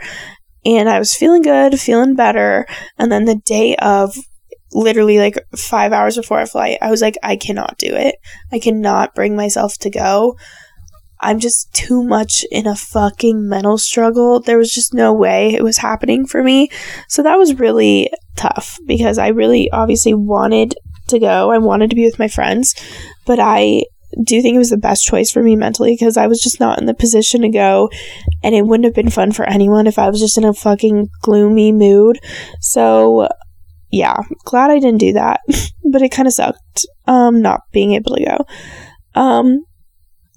And 0.64 0.88
I 0.88 0.98
was 0.98 1.14
feeling 1.14 1.42
good, 1.42 1.80
feeling 1.80 2.14
better. 2.14 2.66
And 2.98 3.10
then 3.10 3.24
the 3.24 3.36
day 3.36 3.76
of, 3.76 4.16
literally 4.72 5.18
like 5.18 5.36
five 5.56 5.92
hours 5.92 6.16
before 6.16 6.38
our 6.38 6.46
flight, 6.46 6.78
I 6.80 6.90
was 6.90 7.02
like, 7.02 7.16
I 7.22 7.36
cannot 7.36 7.76
do 7.78 7.88
it. 7.92 8.16
I 8.52 8.58
cannot 8.58 9.14
bring 9.14 9.34
myself 9.34 9.76
to 9.78 9.90
go. 9.90 10.36
I'm 11.20 11.38
just 11.38 11.72
too 11.74 12.02
much 12.02 12.44
in 12.50 12.66
a 12.66 12.76
fucking 12.76 13.48
mental 13.48 13.78
struggle. 13.78 14.40
There 14.40 14.58
was 14.58 14.72
just 14.72 14.94
no 14.94 15.12
way 15.12 15.52
it 15.52 15.62
was 15.62 15.78
happening 15.78 16.26
for 16.26 16.42
me. 16.42 16.70
So 17.08 17.22
that 17.22 17.36
was 17.36 17.58
really 17.58 18.10
tough 18.40 18.78
because 18.86 19.18
I 19.18 19.28
really 19.28 19.70
obviously 19.70 20.14
wanted 20.14 20.74
to 21.08 21.18
go. 21.18 21.50
I 21.50 21.58
wanted 21.58 21.90
to 21.90 21.96
be 21.96 22.04
with 22.04 22.18
my 22.18 22.28
friends, 22.28 22.74
but 23.26 23.38
I 23.38 23.84
do 24.24 24.42
think 24.42 24.54
it 24.54 24.58
was 24.58 24.70
the 24.70 24.76
best 24.76 25.04
choice 25.04 25.30
for 25.30 25.42
me 25.42 25.54
mentally 25.54 25.92
because 25.92 26.16
I 26.16 26.26
was 26.26 26.40
just 26.40 26.58
not 26.58 26.80
in 26.80 26.86
the 26.86 26.94
position 26.94 27.42
to 27.42 27.48
go 27.48 27.90
and 28.42 28.54
it 28.54 28.66
wouldn't 28.66 28.84
have 28.84 28.94
been 28.94 29.10
fun 29.10 29.32
for 29.32 29.48
anyone 29.48 29.86
if 29.86 29.98
I 29.98 30.08
was 30.08 30.18
just 30.18 30.36
in 30.36 30.44
a 30.44 30.52
fucking 30.52 31.08
gloomy 31.22 31.70
mood. 31.72 32.18
So 32.60 33.28
yeah, 33.90 34.16
glad 34.44 34.70
I 34.70 34.78
didn't 34.78 34.98
do 34.98 35.12
that, 35.12 35.40
but 35.84 36.02
it 36.02 36.10
kind 36.10 36.26
of 36.26 36.34
sucked 36.34 36.86
um 37.06 37.40
not 37.42 37.62
being 37.72 37.92
able 37.92 38.16
to 38.16 38.24
go. 38.24 38.46
Um 39.20 39.64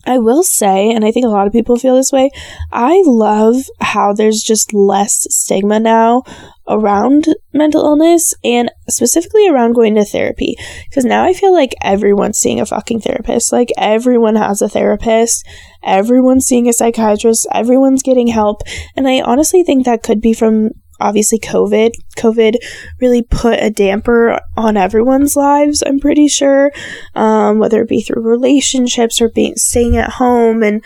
I 0.05 0.17
will 0.17 0.43
say, 0.43 0.91
and 0.91 1.05
I 1.05 1.11
think 1.11 1.25
a 1.25 1.29
lot 1.29 1.47
of 1.47 1.53
people 1.53 1.77
feel 1.77 1.95
this 1.95 2.11
way, 2.11 2.29
I 2.71 3.01
love 3.05 3.55
how 3.79 4.13
there's 4.13 4.41
just 4.41 4.73
less 4.73 5.25
stigma 5.29 5.79
now 5.79 6.23
around 6.67 7.27
mental 7.53 7.85
illness 7.85 8.33
and 8.43 8.71
specifically 8.89 9.47
around 9.47 9.73
going 9.73 9.95
to 9.95 10.03
therapy. 10.03 10.55
Because 10.89 11.05
now 11.05 11.23
I 11.23 11.33
feel 11.33 11.53
like 11.53 11.73
everyone's 11.81 12.37
seeing 12.37 12.59
a 12.59 12.65
fucking 12.65 13.01
therapist. 13.01 13.51
Like 13.51 13.69
everyone 13.77 14.35
has 14.35 14.61
a 14.61 14.69
therapist, 14.69 15.45
everyone's 15.83 16.45
seeing 16.45 16.67
a 16.67 16.73
psychiatrist, 16.73 17.47
everyone's 17.53 18.03
getting 18.03 18.27
help. 18.27 18.61
And 18.95 19.07
I 19.07 19.21
honestly 19.21 19.63
think 19.63 19.85
that 19.85 20.03
could 20.03 20.21
be 20.21 20.33
from 20.33 20.71
obviously 21.03 21.39
COVID. 21.39 21.91
COVID 22.17 22.55
really 22.99 23.21
put 23.21 23.61
a 23.61 23.69
damper 23.69 24.39
on 24.57 24.77
everyone's 24.77 25.35
lives, 25.35 25.83
I'm 25.85 25.99
pretty 25.99 26.27
sure, 26.27 26.71
um, 27.13 27.59
whether 27.59 27.81
it 27.81 27.89
be 27.89 28.01
through 28.01 28.23
relationships 28.23 29.21
or 29.21 29.29
being 29.29 29.55
staying 29.55 29.97
at 29.97 30.13
home 30.13 30.63
and 30.63 30.83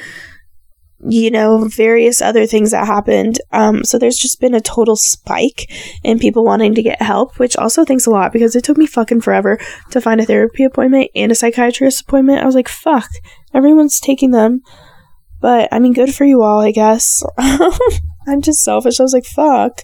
you 1.00 1.30
know, 1.30 1.68
various 1.68 2.22
other 2.22 2.48
things 2.48 2.72
that 2.72 2.88
happened. 2.88 3.40
Um, 3.52 3.84
so 3.84 4.00
there's 4.00 4.18
just 4.18 4.42
been 4.42 4.56
a 4.56 4.62
total 4.62 4.96
spike 4.96 5.72
in 6.04 6.18
people 6.18 6.44
wanting 6.44 6.74
to 6.76 6.82
get 6.82 7.02
help, 7.02 7.38
which 7.38 7.56
also 7.56 7.86
thanks 7.86 8.08
a 8.08 8.10
lot 8.10 8.34
because 8.34 8.56
it 8.56 8.64
took 8.64 8.78
me 8.78 8.88
fucking 8.88 9.22
forever 9.22 9.60
to 9.92 10.02
find 10.02 10.20
a 10.20 10.26
therapy 10.26 10.64
appointment 10.64 11.12
and 11.16 11.32
a 11.32 11.36
psychiatrist 11.36 12.02
appointment. 12.02 12.42
I 12.42 12.46
was 12.46 12.56
like, 12.56 12.68
fuck, 12.68 13.10
everyone's 13.54 14.00
taking 14.00 14.32
them. 14.32 14.62
But 15.40 15.70
I 15.72 15.80
mean, 15.80 15.94
good 15.94 16.14
for 16.14 16.26
you 16.26 16.42
all, 16.42 16.60
I 16.62 16.72
guess. 16.72 17.24
I'm 18.28 18.42
just 18.42 18.62
selfish. 18.62 19.00
I 19.00 19.04
was 19.04 19.14
like, 19.14 19.26
fuck, 19.26 19.82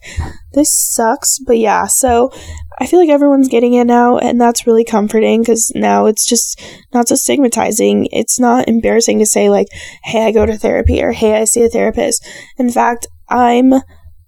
this 0.52 0.76
sucks. 0.76 1.40
But 1.40 1.60
yeah, 1.60 1.88
so 1.88 2.30
I 2.78 2.86
feel 2.86 3.00
like 3.00 3.10
everyone's 3.10 3.48
getting 3.48 3.74
it 3.74 3.86
now, 3.86 4.18
and 4.18 4.40
that's 4.40 4.68
really 4.68 4.84
comforting 4.84 5.42
because 5.42 5.72
now 5.76 6.08
it's 6.08 6.26
just 6.26 6.62
not 6.94 7.08
so 7.08 7.16
stigmatizing. 7.16 8.08
It's 8.12 8.40
not 8.40 8.68
embarrassing 8.68 9.20
to 9.20 9.26
say, 9.26 9.50
like, 9.50 9.68
hey, 10.04 10.26
I 10.26 10.32
go 10.32 10.46
to 10.46 10.58
therapy 10.58 11.02
or 11.02 11.14
hey, 11.14 11.36
I 11.36 11.46
see 11.46 11.64
a 11.64 11.70
therapist. 11.70 12.28
In 12.58 12.70
fact, 12.70 13.08
I'm 13.30 13.74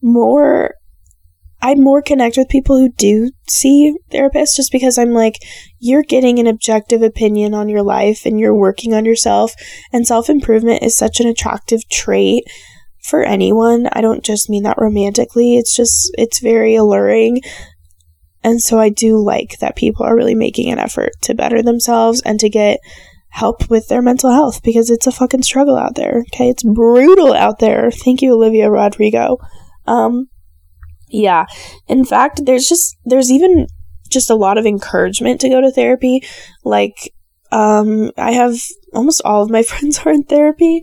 more. 0.01 0.75
I 1.61 1.73
more 1.73 2.03
connect 2.03 2.37
with 2.37 2.49
people 2.49 2.77
who 2.77 2.91
do 2.91 3.31
see 3.49 3.95
therapists 4.11 4.55
just 4.55 4.71
because 4.71 4.99
I'm 4.99 5.13
like, 5.13 5.37
you're 5.79 6.03
getting 6.03 6.37
an 6.37 6.45
objective 6.45 7.01
opinion 7.01 7.55
on 7.55 7.69
your 7.69 7.81
life 7.81 8.23
and 8.23 8.39
you're 8.39 8.53
working 8.53 8.93
on 8.93 9.03
yourself. 9.03 9.55
And 9.91 10.05
self 10.05 10.29
improvement 10.29 10.83
is 10.83 10.95
such 10.95 11.19
an 11.19 11.27
attractive 11.27 11.79
trait 11.89 12.43
for 13.05 13.23
anyone. 13.23 13.87
I 13.91 14.01
don't 14.01 14.23
just 14.23 14.49
mean 14.49 14.63
that 14.63 14.77
romantically. 14.77 15.57
It's 15.57 15.75
just, 15.75 16.11
it's 16.17 16.39
very 16.39 16.75
alluring. 16.75 17.41
And 18.43 18.61
so 18.61 18.79
I 18.79 18.89
do 18.89 19.17
like 19.17 19.57
that 19.59 19.75
people 19.75 20.05
are 20.05 20.15
really 20.15 20.35
making 20.35 20.71
an 20.71 20.79
effort 20.79 21.11
to 21.21 21.33
better 21.33 21.61
themselves 21.61 22.21
and 22.21 22.39
to 22.39 22.49
get 22.49 22.79
help 23.29 23.69
with 23.69 23.87
their 23.87 24.01
mental 24.01 24.31
health 24.31 24.63
because 24.63 24.89
it's 24.89 25.07
a 25.07 25.11
fucking 25.11 25.43
struggle 25.43 25.77
out 25.77 25.95
there. 25.95 26.23
Okay. 26.33 26.49
It's 26.49 26.63
brutal 26.63 27.33
out 27.33 27.59
there. 27.59 27.91
Thank 27.91 28.21
you, 28.21 28.33
Olivia 28.33 28.69
Rodrigo. 28.69 29.37
Um, 29.85 30.29
yeah. 31.09 31.45
In 31.87 32.05
fact, 32.05 32.45
there's 32.45 32.65
just, 32.65 32.97
there's 33.03 33.31
even 33.31 33.67
just 34.09 34.29
a 34.29 34.35
lot 34.35 34.57
of 34.57 34.65
encouragement 34.65 35.41
to 35.41 35.49
go 35.49 35.59
to 35.59 35.71
therapy. 35.71 36.23
Like, 36.63 37.13
um, 37.51 38.11
I 38.17 38.31
have 38.31 38.55
almost 38.93 39.21
all 39.25 39.43
of 39.43 39.49
my 39.49 39.63
friends 39.63 39.99
are 39.99 40.11
in 40.11 40.23
therapy. 40.23 40.81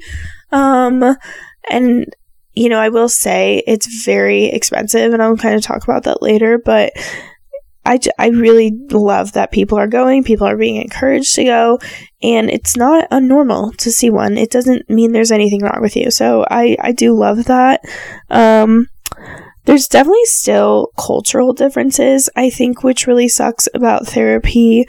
Um, 0.50 1.16
and, 1.70 2.06
you 2.54 2.68
know, 2.68 2.78
I 2.78 2.88
will 2.88 3.08
say 3.08 3.62
it's 3.66 4.04
very 4.04 4.46
expensive, 4.46 5.12
and 5.12 5.22
I'll 5.22 5.36
kind 5.36 5.54
of 5.54 5.62
talk 5.62 5.84
about 5.84 6.04
that 6.04 6.22
later, 6.22 6.58
but 6.58 6.92
I, 7.84 7.98
I 8.16 8.28
really 8.28 8.72
love 8.90 9.32
that 9.32 9.50
people 9.50 9.76
are 9.76 9.88
going, 9.88 10.22
people 10.22 10.46
are 10.46 10.56
being 10.56 10.76
encouraged 10.76 11.34
to 11.34 11.44
go, 11.44 11.78
and 12.22 12.48
it's 12.48 12.76
not 12.76 13.10
unnormal 13.10 13.76
to 13.78 13.90
see 13.90 14.08
one. 14.08 14.38
It 14.38 14.50
doesn't 14.50 14.88
mean 14.88 15.12
there's 15.12 15.32
anything 15.32 15.62
wrong 15.62 15.80
with 15.80 15.96
you. 15.96 16.10
So 16.10 16.46
I, 16.48 16.76
I 16.80 16.92
do 16.92 17.12
love 17.12 17.46
that. 17.46 17.80
Um, 18.30 18.86
there's 19.64 19.88
definitely 19.88 20.24
still 20.26 20.92
cultural 20.96 21.52
differences, 21.52 22.30
I 22.36 22.50
think, 22.50 22.84
which 22.84 23.06
really 23.06 23.28
sucks 23.28 23.68
about 23.74 24.06
therapy 24.06 24.86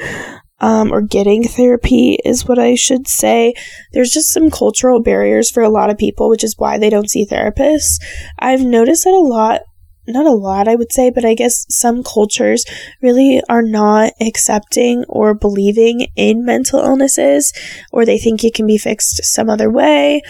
um, 0.63 0.93
or 0.93 1.01
getting 1.01 1.43
therapy 1.43 2.17
is 2.24 2.48
what 2.48 2.58
I 2.58 2.75
should 2.75 3.05
say. 3.05 3.53
There's 3.91 4.12
just 4.12 4.29
some 4.29 4.50
cultural 4.50 5.01
barriers 5.01 5.51
for 5.51 5.62
a 5.62 5.70
lot 5.70 5.89
of 5.89 5.98
people, 5.98 6.29
which 6.29 6.43
is 6.43 6.58
why 6.58 6.77
they 6.77 6.89
don't 6.89 7.10
see 7.10 7.25
therapists. 7.25 8.01
I've 8.39 8.62
noticed 8.62 9.03
that 9.03 9.13
a 9.13 9.20
lot 9.20 9.62
not 10.05 10.25
a 10.25 10.32
lot, 10.32 10.67
I 10.67 10.75
would 10.75 10.91
say, 10.91 11.10
but 11.10 11.24
I 11.24 11.34
guess 11.34 11.65
some 11.70 12.03
cultures 12.03 12.65
really 13.01 13.41
are 13.48 13.62
not 13.62 14.12
accepting 14.20 15.05
or 15.08 15.34
believing 15.34 16.08
in 16.17 16.46
mental 16.46 16.82
illnesses, 16.82 17.53
or 17.93 18.05
they 18.05 18.17
think 18.17 18.43
it 18.43 18.53
can 18.53 18.67
be 18.67 18.77
fixed 18.77 19.24
some 19.24 19.50
other 19.50 19.70
way, 19.70 20.22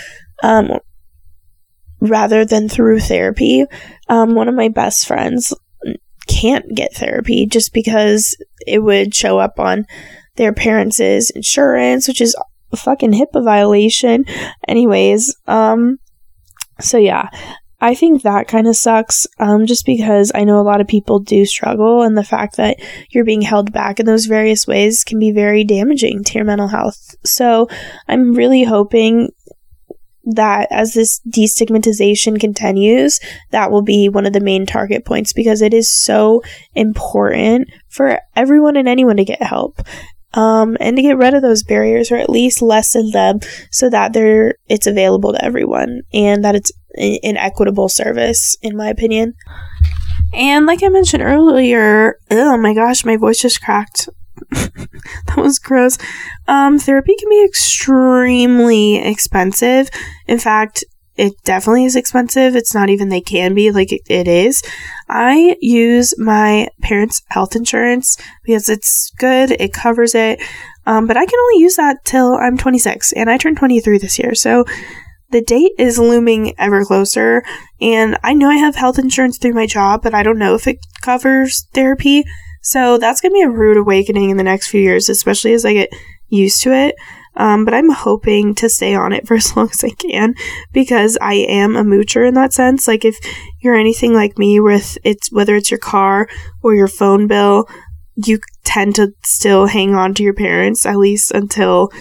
um, 0.43 0.77
rather 1.99 2.45
than 2.45 2.69
through 2.69 2.99
therapy. 2.99 3.65
Um, 4.09 4.35
one 4.35 4.47
of 4.47 4.53
my 4.53 4.69
best 4.69 5.07
friends 5.07 5.55
can't 6.27 6.75
get 6.75 6.93
therapy 6.93 7.47
just 7.47 7.73
because 7.73 8.37
it 8.67 8.79
would 8.79 9.15
show 9.15 9.39
up 9.39 9.59
on 9.59 9.85
their 10.35 10.53
parents' 10.53 10.99
insurance, 10.99 12.07
which 12.07 12.21
is 12.21 12.35
a 12.71 12.77
fucking 12.77 13.13
HIPAA 13.13 13.43
violation. 13.43 14.25
Anyways, 14.67 15.35
um, 15.47 15.99
so 16.79 16.97
yeah, 16.97 17.29
I 17.79 17.95
think 17.95 18.21
that 18.21 18.47
kind 18.47 18.67
of 18.67 18.77
sucks, 18.77 19.27
um, 19.39 19.65
just 19.65 19.85
because 19.85 20.31
I 20.33 20.45
know 20.45 20.59
a 20.59 20.63
lot 20.63 20.79
of 20.79 20.87
people 20.87 21.19
do 21.19 21.45
struggle, 21.45 22.01
and 22.01 22.17
the 22.17 22.23
fact 22.23 22.55
that 22.55 22.77
you're 23.09 23.25
being 23.25 23.41
held 23.41 23.73
back 23.73 23.99
in 23.99 24.05
those 24.05 24.25
various 24.25 24.65
ways 24.65 25.03
can 25.03 25.19
be 25.19 25.31
very 25.31 25.65
damaging 25.65 26.23
to 26.23 26.33
your 26.35 26.45
mental 26.45 26.69
health. 26.69 27.15
So 27.25 27.67
I'm 28.07 28.35
really 28.35 28.63
hoping 28.63 29.31
that 30.25 30.69
as 30.71 30.93
this 30.93 31.19
destigmatization 31.27 32.39
continues, 32.39 33.19
that 33.51 33.69
will 33.69 33.81
be 33.81 34.07
one 34.07 34.25
of 34.25 34.31
the 34.31 34.39
main 34.39 34.65
target 34.65 35.03
points 35.03 35.33
because 35.33 35.61
it 35.61 35.73
is 35.73 35.91
so 35.91 36.41
important 36.75 37.67
for 37.89 38.19
everyone 38.35 38.77
and 38.77 38.87
anyone 38.87 39.17
to 39.17 39.25
get 39.25 39.43
help 39.43 39.81
um, 40.33 40.77
and 40.79 40.95
to 40.95 41.01
get 41.01 41.17
rid 41.17 41.33
of 41.33 41.41
those 41.41 41.63
barriers 41.63 42.11
or 42.11 42.15
at 42.15 42.29
least 42.29 42.61
lessen 42.61 43.11
them 43.11 43.39
so 43.71 43.89
that 43.89 44.13
they're 44.13 44.55
it's 44.67 44.87
available 44.87 45.33
to 45.33 45.43
everyone 45.43 46.01
and 46.13 46.43
that 46.43 46.55
it's 46.55 46.71
an 46.95 47.37
equitable 47.37 47.89
service 47.89 48.57
in 48.61 48.75
my 48.75 48.87
opinion. 48.87 49.35
And 50.33 50.65
like 50.65 50.81
i 50.83 50.89
mentioned 50.89 51.23
earlier 51.23 52.17
oh 52.31 52.57
my 52.57 52.73
gosh 52.73 53.05
my 53.05 53.17
voice 53.17 53.39
just 53.39 53.61
cracked. 53.61 54.09
That 55.27 55.37
was 55.37 55.59
gross. 55.59 55.97
Um, 56.47 56.77
therapy 56.79 57.15
can 57.17 57.29
be 57.29 57.45
extremely 57.45 58.97
expensive. 58.97 59.89
In 60.27 60.39
fact 60.39 60.83
it 61.15 61.33
definitely 61.43 61.85
is 61.85 61.95
expensive. 61.95 62.55
It's 62.55 62.73
not 62.73 62.89
even 62.89 63.09
they 63.09 63.21
can 63.21 63.53
be, 63.53 63.71
like 63.71 63.91
it, 63.91 64.27
is. 64.27 64.63
I 65.07 65.55
use 65.61 66.17
my 66.17 66.67
parents' 66.81 67.21
health 67.29 67.55
insurance 67.55 68.17
because 68.43 68.69
it's 68.69 69.11
good, 69.17 69.51
it 69.51 69.73
covers 69.73 70.15
it. 70.15 70.41
Um, 70.85 71.07
but 71.07 71.17
I 71.17 71.25
can 71.25 71.39
only 71.39 71.61
use 71.61 71.75
that 71.75 72.03
till 72.03 72.35
I'm 72.35 72.57
26, 72.57 73.13
and 73.13 73.29
I 73.29 73.37
turned 73.37 73.57
23 73.57 73.99
this 73.99 74.17
year. 74.19 74.35
So 74.35 74.65
the 75.31 75.41
date 75.41 75.71
is 75.77 75.99
looming 75.99 76.53
ever 76.57 76.83
closer, 76.83 77.43
and 77.79 78.17
I 78.23 78.33
know 78.33 78.49
I 78.49 78.57
have 78.57 78.75
health 78.75 78.99
insurance 78.99 79.37
through 79.37 79.53
my 79.53 79.65
job, 79.67 80.01
but 80.03 80.13
I 80.13 80.23
don't 80.23 80.39
know 80.39 80.55
if 80.55 80.67
it 80.67 80.79
covers 81.01 81.67
therapy. 81.73 82.23
So 82.61 82.97
that's 82.97 83.21
going 83.21 83.31
to 83.31 83.35
be 83.35 83.41
a 83.41 83.49
rude 83.49 83.77
awakening 83.77 84.29
in 84.29 84.37
the 84.37 84.43
next 84.43 84.69
few 84.69 84.81
years, 84.81 85.09
especially 85.09 85.53
as 85.53 85.65
I 85.65 85.73
get 85.73 85.89
used 86.29 86.61
to 86.63 86.73
it. 86.73 86.95
Um, 87.35 87.65
but 87.65 87.73
I'm 87.73 87.89
hoping 87.89 88.53
to 88.55 88.69
stay 88.69 88.93
on 88.95 89.11
it 89.11 89.27
for 89.27 89.33
as 89.35 89.55
long 89.55 89.69
as 89.69 89.83
I 89.83 89.89
can 89.89 90.35
because 90.71 91.17
I 91.21 91.35
am 91.35 91.75
a 91.75 91.83
moocher 91.83 92.27
in 92.27 92.33
that 92.35 92.53
sense. 92.53 92.87
Like 92.87 93.05
if 93.05 93.17
you're 93.61 93.75
anything 93.75 94.13
like 94.13 94.37
me 94.37 94.59
with 94.59 94.97
it's 95.03 95.31
whether 95.31 95.55
it's 95.55 95.71
your 95.71 95.79
car 95.79 96.27
or 96.61 96.75
your 96.75 96.87
phone 96.87 97.27
bill, 97.27 97.67
you 98.15 98.39
tend 98.63 98.95
to 98.95 99.13
still 99.23 99.67
hang 99.67 99.95
on 99.95 100.13
to 100.15 100.23
your 100.23 100.33
parents, 100.33 100.85
at 100.85 100.97
least 100.97 101.31
until 101.31 101.91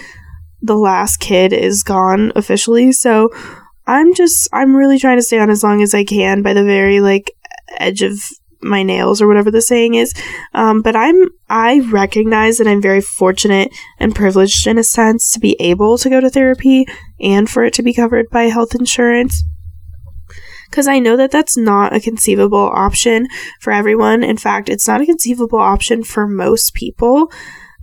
the 0.61 0.75
last 0.75 1.17
kid 1.17 1.51
is 1.51 1.83
gone 1.83 2.31
officially. 2.35 2.91
So 2.91 3.29
I'm 3.85 4.13
just, 4.13 4.47
I'm 4.53 4.75
really 4.75 4.99
trying 4.99 5.17
to 5.17 5.23
stay 5.23 5.39
on 5.39 5.49
as 5.49 5.63
long 5.63 5.81
as 5.81 5.93
I 5.93 6.03
can 6.03 6.41
by 6.41 6.53
the 6.53 6.63
very 6.63 7.01
like 7.01 7.31
edge 7.79 8.01
of 8.01 8.23
my 8.63 8.83
nails 8.83 9.21
or 9.21 9.27
whatever 9.27 9.51
the 9.51 9.61
saying 9.61 9.95
is. 9.95 10.13
Um, 10.53 10.81
but 10.81 10.95
I'm, 10.95 11.29
I 11.49 11.79
recognize 11.91 12.57
that 12.57 12.67
I'm 12.67 12.81
very 12.81 13.01
fortunate 13.01 13.69
and 13.99 14.15
privileged 14.15 14.67
in 14.67 14.77
a 14.77 14.83
sense 14.83 15.31
to 15.31 15.39
be 15.39 15.55
able 15.59 15.97
to 15.97 16.09
go 16.09 16.19
to 16.19 16.29
therapy 16.29 16.85
and 17.19 17.49
for 17.49 17.63
it 17.63 17.73
to 17.75 17.83
be 17.83 17.93
covered 17.93 18.29
by 18.29 18.43
health 18.43 18.75
insurance 18.75 19.43
because 20.73 20.87
I 20.87 20.97
know 20.97 21.15
that 21.17 21.29
that's 21.29 21.55
not 21.55 21.95
a 21.95 21.99
conceivable 21.99 22.71
option 22.73 23.27
for 23.59 23.71
everyone. 23.71 24.23
In 24.23 24.37
fact, 24.37 24.69
it's 24.69 24.87
not 24.87 25.01
a 25.01 25.05
conceivable 25.05 25.59
option 25.59 26.03
for 26.03 26.27
most 26.27 26.73
people. 26.73 27.31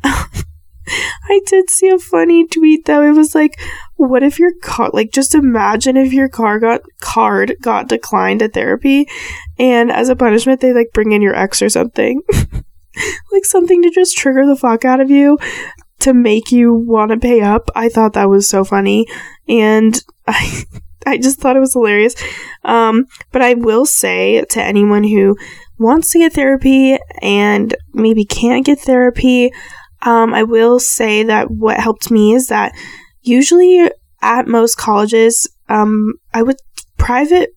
I 0.91 1.41
did 1.47 1.71
see 1.71 1.89
a 1.89 1.99
funny 1.99 2.47
tweet 2.47 2.85
though. 2.87 3.03
It 3.03 3.13
was 3.13 3.35
like, 3.35 3.61
what 3.97 4.23
if 4.23 4.39
your 4.39 4.53
car, 4.63 4.91
like, 4.93 5.13
just 5.13 5.35
imagine 5.35 5.97
if 5.97 6.13
your 6.13 6.29
car 6.29 6.59
got, 6.59 6.83
card 7.01 7.57
got 7.61 7.89
declined 7.89 8.43
at 8.43 8.55
therapy 8.55 9.07
and 9.59 9.91
as 9.91 10.09
a 10.09 10.17
punishment, 10.17 10.61
they 10.61 10.73
like 10.73 10.91
bring 10.93 11.13
in 11.13 11.23
your 11.23 11.35
ex 11.35 11.63
or 11.63 11.69
something. 11.69 12.23
like 13.33 13.45
something 13.45 13.83
to 13.83 13.91
just 13.91 14.17
trigger 14.17 14.47
the 14.47 14.57
fuck 14.57 14.85
out 14.85 15.01
of 15.01 15.11
you 15.11 15.39
to 16.01 16.15
make 16.15 16.51
you 16.51 16.75
want 16.75 17.11
to 17.13 17.19
pay 17.19 17.41
up. 17.41 17.71
I 17.75 17.89
thought 17.89 18.15
that 18.15 18.29
was 18.29 18.49
so 18.49 18.65
funny. 18.65 19.07
And 19.49 20.03
I, 20.27 20.65
I 21.07 21.19
just 21.19 21.41
thought 21.41 21.57
it 21.57 21.61
was 21.61 21.75
hilarious. 21.75 22.15
Um, 22.65 23.07
but 23.33 23.43
I 23.43 23.55
will 23.55 23.87
say 23.87 24.45
to 24.51 24.63
anyone 24.63 25.05
who 25.05 25.37
wants 25.79 26.13
to 26.13 26.19
get 26.19 26.35
therapy 26.35 26.99
and 27.23 27.75
maybe 27.93 28.25
can't 28.25 28.67
get 28.67 28.81
therapy, 28.81 29.51
um, 30.03 30.35
I 30.35 30.43
will 30.43 30.79
say 30.79 31.23
that 31.25 31.51
what 31.51 31.79
helped 31.79 32.11
me 32.11 32.35
is 32.35 32.49
that 32.49 32.73
usually 33.23 33.91
at 34.23 34.47
most 34.47 34.77
colleges, 34.77 35.49
um, 35.69 36.15
I 36.33 36.43
would 36.43 36.57
private 36.99 37.51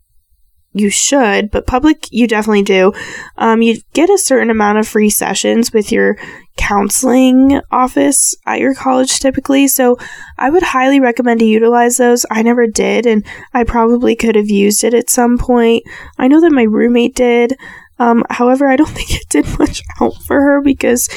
you 0.73 0.89
should, 0.89 1.51
but 1.51 1.67
public 1.67 2.07
you 2.12 2.27
definitely 2.27 2.63
do. 2.63 2.91
Um, 3.38 3.62
you 3.62 3.79
get 3.93 4.09
a 4.09 4.17
certain 4.17 4.50
amount 4.50 4.79
of 4.79 4.88
free 4.88 5.09
sessions 5.09 5.71
with 5.71 5.91
your 5.91 6.17
counseling 6.57 7.62
office 7.71 8.35
at 8.45 8.59
your 8.59 8.73
college 8.73 9.19
typically. 9.19 9.67
So 9.67 9.97
I 10.38 10.50
would 10.50 10.63
highly 10.63 11.00
recommend 11.00 11.39
to 11.39 11.45
utilize 11.45 11.97
those. 11.97 12.25
I 12.31 12.41
never 12.41 12.67
did, 12.67 13.05
and 13.05 13.25
I 13.53 13.63
probably 13.63 14.15
could 14.15 14.35
have 14.35 14.50
used 14.50 14.83
it 14.83 14.93
at 14.93 15.09
some 15.09 15.38
point. 15.38 15.83
I 16.17 16.27
know 16.27 16.41
that 16.41 16.51
my 16.51 16.63
roommate 16.63 17.15
did. 17.15 17.53
Um, 18.00 18.25
however, 18.29 18.67
I 18.67 18.75
don't 18.75 18.89
think 18.89 19.12
it 19.13 19.29
did 19.29 19.59
much 19.59 19.81
out 20.01 20.15
for 20.25 20.41
her 20.41 20.62
because, 20.62 21.07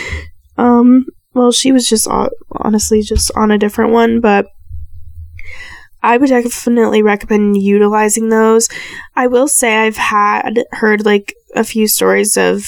um, 0.59 1.07
well, 1.37 1.53
she 1.53 1.71
was 1.71 1.87
just 1.87 2.09
uh, 2.09 2.31
honestly 2.51 3.03
just 3.03 3.31
on 3.37 3.51
a 3.51 3.59
different 3.59 3.93
one, 3.93 4.21
but 4.21 4.47
I 6.03 6.17
would 6.17 6.31
definitely 6.31 7.03
recommend 7.03 7.63
utilizing 7.63 8.31
those. 8.31 8.71
I 9.15 9.27
will 9.27 9.47
say 9.47 9.77
I've 9.77 9.99
had 9.99 10.65
heard 10.73 11.05
like 11.05 11.35
a 11.55 11.63
few 11.63 11.89
stories 11.89 12.39
of 12.39 12.67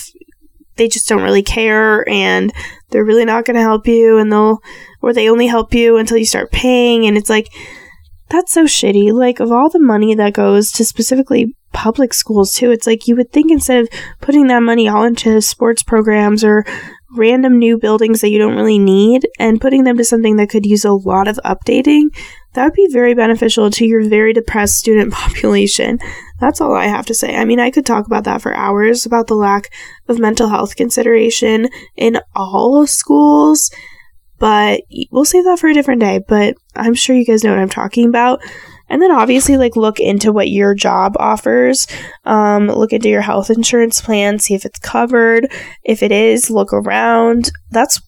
they 0.77 0.87
just 0.87 1.09
don't 1.09 1.23
really 1.23 1.43
care 1.43 2.07
and 2.07 2.53
they're 2.91 3.07
really 3.07 3.25
not 3.25 3.47
going 3.47 3.55
to 3.57 3.63
help 3.63 3.87
you 3.87 4.19
and 4.19 4.31
they'll 4.31 4.59
or 5.01 5.15
they 5.15 5.31
only 5.31 5.47
help 5.47 5.73
you 5.73 5.97
until 5.97 6.19
you 6.19 6.27
start 6.27 6.53
paying 6.53 7.07
and 7.07 7.17
it's 7.17 7.31
like 7.31 7.49
that's 8.29 8.53
so 8.53 8.65
shitty. 8.65 9.15
Like 9.15 9.41
of 9.41 9.51
all 9.51 9.71
the 9.71 9.81
money 9.81 10.15
that 10.15 10.35
goes 10.35 10.71
to 10.73 10.85
specifically 10.85 11.57
public 11.73 12.13
schools 12.13 12.53
too, 12.53 12.71
it's 12.71 12.87
like 12.87 13.09
you 13.09 13.17
would 13.17 13.33
think 13.33 13.51
instead 13.51 13.79
of 13.79 13.89
putting 14.21 14.49
that 14.49 14.63
money 14.63 14.91
all 14.91 15.05
into 15.05 15.41
sports 15.41 15.83
programs 15.83 16.45
or 16.45 16.67
random 17.17 17.59
new 17.59 17.79
buildings 17.79 18.21
that 18.21 18.31
you 18.31 18.39
don't 18.39 18.57
really 18.57 18.79
need 18.79 19.27
and 19.39 19.61
putting 19.61 19.85
them 19.85 19.97
to 19.97 20.05
something 20.05 20.37
that 20.37 20.51
could 20.51 20.67
use 20.67 20.85
a 20.85 20.93
lot 20.93 21.27
of 21.27 21.39
updating, 21.45 22.09
that 22.55 22.65
would 22.65 22.75
be 22.75 22.89
very 22.91 23.15
beneficial 23.15 23.71
to 23.71 23.87
your 23.87 24.09
very 24.09 24.33
depressed 24.33 24.77
student 24.77 25.13
population. 25.13 25.99
That's 26.41 26.61
all 26.61 26.75
I 26.75 26.87
have 26.87 27.07
to 27.07 27.15
say. 27.15 27.37
I 27.37 27.45
mean, 27.45 27.61
I 27.61 27.71
could 27.71 27.87
talk 27.87 28.07
about 28.07 28.25
that 28.25 28.43
for 28.43 28.55
hours 28.55 29.07
about 29.07 29.27
the 29.27 29.35
lack 29.35 29.73
of 30.09 30.19
mental 30.19 30.49
health 30.49 30.77
consideration 30.77 31.69
in 31.97 32.21
all 32.35 32.87
schools, 32.87 33.71
but 34.39 34.83
we'll 35.11 35.25
save 35.25 35.45
that 35.45 35.59
for 35.59 35.69
a 35.69 35.75
different 35.75 36.01
day. 36.01 36.21
But 36.27 36.57
I'm 36.77 36.95
sure 36.95 37.17
you 37.17 37.25
guys 37.25 37.43
know 37.43 37.51
what 37.51 37.59
I'm 37.59 37.69
talking 37.69 38.09
about. 38.09 38.41
And 38.89 39.03
then 39.03 39.11
obviously, 39.11 39.57
like, 39.57 39.77
look 39.77 40.01
into 40.01 40.33
what 40.33 40.49
your 40.49 40.75
job 40.75 41.17
offers. 41.19 41.87
Um, 42.25 42.69
look 42.69 42.93
into 42.93 43.09
your 43.09 43.21
health 43.21 43.51
insurance 43.51 44.01
plan, 44.01 44.39
see 44.39 44.55
if 44.55 44.65
it's 44.65 44.79
covered. 44.79 45.53
If 45.85 46.03
it 46.03 46.13
is, 46.13 46.51
look 46.51 46.73
around. 46.73 47.51
That's, 47.71 48.01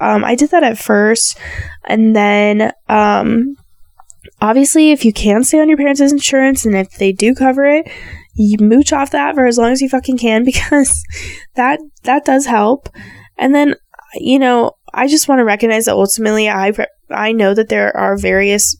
um, 0.00 0.24
I 0.24 0.34
did 0.34 0.50
that 0.50 0.62
at 0.62 0.78
first. 0.78 1.38
And 1.86 2.14
then, 2.14 2.72
um, 2.88 3.56
obviously, 4.40 4.92
if 4.92 5.04
you 5.04 5.12
can 5.12 5.44
stay 5.44 5.60
on 5.60 5.68
your 5.68 5.78
parents' 5.78 6.00
insurance 6.00 6.64
and 6.64 6.76
if 6.76 6.92
they 6.98 7.12
do 7.12 7.34
cover 7.34 7.66
it, 7.66 7.90
you 8.34 8.56
mooch 8.60 8.92
off 8.92 9.10
that 9.10 9.34
for 9.34 9.46
as 9.46 9.58
long 9.58 9.72
as 9.72 9.82
you 9.82 9.88
fucking 9.88 10.18
can 10.18 10.44
because 10.44 11.02
that 11.54 11.80
that 12.04 12.24
does 12.24 12.46
help. 12.46 12.88
And 13.36 13.54
then, 13.54 13.74
you 14.14 14.38
know, 14.38 14.72
I 14.94 15.06
just 15.06 15.28
want 15.28 15.40
to 15.40 15.44
recognize 15.44 15.86
that 15.86 15.94
ultimately, 15.94 16.48
I 16.48 16.72
I 17.10 17.32
know 17.32 17.54
that 17.54 17.68
there 17.68 17.94
are 17.96 18.16
various 18.16 18.76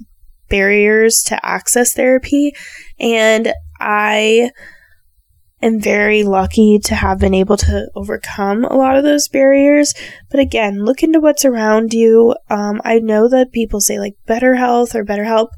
barriers 0.48 1.22
to 1.26 1.46
access 1.46 1.92
therapy, 1.94 2.54
and 2.98 3.52
I 3.80 4.50
am 5.60 5.80
very 5.80 6.22
lucky 6.22 6.78
to 6.78 6.94
have 6.94 7.18
been 7.18 7.34
able 7.34 7.56
to 7.56 7.88
overcome 7.94 8.64
a 8.64 8.76
lot 8.76 8.96
of 8.96 9.04
those 9.04 9.28
barriers. 9.28 9.94
But 10.30 10.40
again, 10.40 10.84
look 10.84 11.02
into 11.02 11.20
what's 11.20 11.44
around 11.44 11.92
you. 11.92 12.34
Um, 12.48 12.80
I 12.84 12.98
know 12.98 13.28
that 13.28 13.52
people 13.52 13.80
say 13.80 13.98
like 13.98 14.14
better 14.26 14.54
health 14.54 14.94
or 14.94 15.04
BetterHelp 15.04 15.48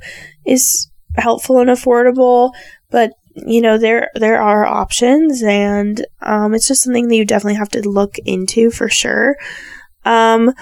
is 0.46 0.90
helpful 1.16 1.58
and 1.58 1.70
affordable, 1.70 2.52
but 2.90 3.12
you 3.46 3.60
know 3.60 3.78
there 3.78 4.10
there 4.14 4.40
are 4.40 4.66
options, 4.66 5.42
and 5.42 6.04
um, 6.20 6.54
it's 6.54 6.66
just 6.66 6.82
something 6.82 7.08
that 7.08 7.16
you 7.16 7.24
definitely 7.24 7.58
have 7.58 7.70
to 7.70 7.88
look 7.88 8.16
into 8.24 8.70
for 8.70 8.88
sure. 8.88 9.36
Um, 10.04 10.52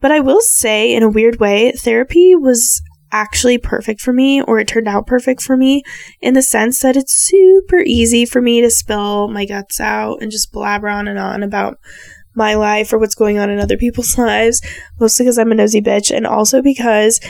but 0.00 0.10
I 0.10 0.20
will 0.20 0.40
say, 0.40 0.94
in 0.94 1.02
a 1.02 1.10
weird 1.10 1.40
way, 1.40 1.72
therapy 1.72 2.34
was 2.34 2.82
actually 3.12 3.58
perfect 3.58 4.00
for 4.00 4.12
me, 4.12 4.42
or 4.42 4.58
it 4.58 4.68
turned 4.68 4.88
out 4.88 5.06
perfect 5.06 5.42
for 5.42 5.56
me, 5.56 5.82
in 6.20 6.34
the 6.34 6.42
sense 6.42 6.80
that 6.80 6.96
it's 6.96 7.12
super 7.12 7.78
easy 7.78 8.24
for 8.24 8.40
me 8.40 8.60
to 8.60 8.70
spill 8.70 9.28
my 9.28 9.44
guts 9.44 9.80
out 9.80 10.22
and 10.22 10.30
just 10.30 10.52
blabber 10.52 10.88
on 10.88 11.08
and 11.08 11.18
on 11.18 11.42
about 11.42 11.78
my 12.34 12.54
life 12.54 12.92
or 12.92 12.98
what's 12.98 13.14
going 13.14 13.38
on 13.38 13.50
in 13.50 13.58
other 13.58 13.76
people's 13.76 14.16
lives, 14.18 14.60
mostly 14.98 15.24
because 15.24 15.38
I'm 15.38 15.52
a 15.52 15.54
nosy 15.54 15.80
bitch, 15.80 16.14
and 16.14 16.26
also 16.26 16.62
because 16.62 17.20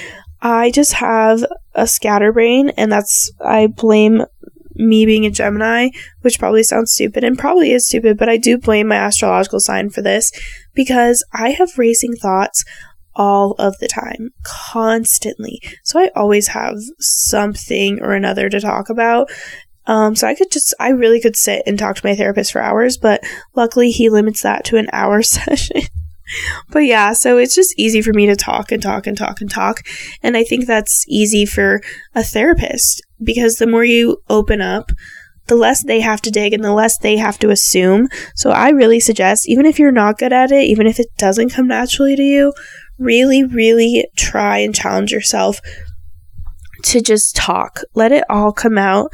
I 0.43 0.71
just 0.71 0.95
have 0.95 1.45
a 1.75 1.87
scatterbrain, 1.87 2.71
and 2.71 2.91
that's, 2.91 3.31
I 3.41 3.67
blame 3.67 4.25
me 4.81 5.05
being 5.05 5.27
a 5.27 5.31
Gemini, 5.31 5.91
which 6.23 6.39
probably 6.39 6.63
sounds 6.63 6.93
stupid 6.93 7.23
and 7.23 7.39
probably 7.39 7.73
is 7.73 7.87
stupid, 7.87 8.17
but 8.17 8.29
I 8.29 8.37
do 8.37 8.59
blame 8.59 8.89
my 8.89 8.97
astrological 8.97 9.61
sign 9.61 9.91
for 9.91 10.03
this 10.03 10.33
because 10.75 11.25
I 11.33 11.51
have 11.51 11.79
racing 11.79 12.15
thoughts 12.17 12.65
all 13.15 13.53
of 13.59 13.77
the 13.79 13.89
time, 13.89 14.31
constantly. 14.43 15.61
So 15.85 15.99
I 16.01 16.11
always 16.15 16.49
have 16.49 16.77
something 16.99 18.01
or 18.01 18.13
another 18.13 18.49
to 18.49 18.61
talk 18.61 18.89
about. 18.89 19.31
Um, 19.87 20.15
so 20.15 20.29
I 20.29 20.35
could 20.35 20.51
just, 20.51 20.75
I 20.79 20.91
really 20.91 21.21
could 21.21 21.37
sit 21.37 21.63
and 21.67 21.79
talk 21.79 21.97
to 21.97 22.07
my 22.07 22.15
therapist 22.15 22.53
for 22.53 22.61
hours, 22.61 22.97
but 22.97 23.23
luckily 23.55 23.91
he 23.91 24.09
limits 24.09 24.43
that 24.43 24.65
to 24.67 24.77
an 24.77 24.89
hour 24.93 25.23
session. 25.23 25.83
but 26.71 26.81
yeah, 26.81 27.13
so 27.13 27.39
it's 27.39 27.55
just 27.55 27.79
easy 27.79 28.03
for 28.03 28.13
me 28.13 28.27
to 28.27 28.37
talk 28.37 28.71
and 28.71 28.83
talk 28.83 29.07
and 29.07 29.17
talk 29.17 29.41
and 29.41 29.51
talk. 29.51 29.81
And 30.23 30.37
I 30.37 30.45
think 30.45 30.67
that's 30.67 31.05
easy 31.09 31.45
for 31.45 31.81
a 32.15 32.23
therapist 32.23 33.03
because 33.23 33.57
the 33.57 33.67
more 33.67 33.85
you 33.85 34.23
open 34.29 34.61
up, 34.61 34.93
the 35.51 35.57
less 35.57 35.83
they 35.83 36.01
have 36.01 36.23
to 36.23 36.31
dig 36.31 36.53
and 36.53 36.63
the 36.63 36.73
less 36.73 36.97
they 36.99 37.17
have 37.17 37.39
to 37.41 37.51
assume. 37.51 38.09
So 38.37 38.51
I 38.51 38.71
really 38.71 39.01
suggest, 39.01 39.49
even 39.49 39.67
if 39.67 39.79
you're 39.79 39.91
not 39.91 40.19
good 40.19 40.33
at 40.33 40.53
it, 40.53 40.65
even 40.65 40.87
if 40.87 41.01
it 41.01 41.09
doesn't 41.19 41.51
come 41.51 41.67
naturally 41.67 42.15
to 42.17 42.23
you, 42.23 42.53
really, 43.01 43.43
really 43.43 44.07
try 44.17 44.59
and 44.59 44.75
challenge 44.75 45.11
yourself 45.11 45.61
to 46.85 47.01
just 47.01 47.35
talk. 47.35 47.81
Let 47.95 48.13
it 48.13 48.25
all 48.31 48.53
come 48.53 48.79
out. 48.79 49.13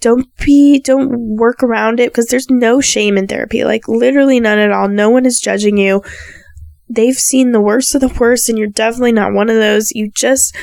Don't 0.00 0.34
be, 0.38 0.80
don't 0.80 1.36
work 1.36 1.62
around 1.62 2.00
it 2.00 2.10
because 2.10 2.26
there's 2.26 2.50
no 2.50 2.80
shame 2.80 3.16
in 3.16 3.26
therapy. 3.26 3.64
Like, 3.64 3.88
literally 3.88 4.40
none 4.40 4.58
at 4.58 4.72
all. 4.72 4.88
No 4.88 5.10
one 5.10 5.26
is 5.26 5.40
judging 5.40 5.78
you. 5.78 6.02
They've 6.88 7.16
seen 7.16 7.52
the 7.52 7.60
worst 7.60 7.94
of 7.94 8.00
the 8.00 8.14
worst, 8.20 8.48
and 8.48 8.58
you're 8.58 8.68
definitely 8.68 9.12
not 9.12 9.32
one 9.32 9.48
of 9.48 9.56
those. 9.56 9.92
You 9.92 10.10
just 10.10 10.54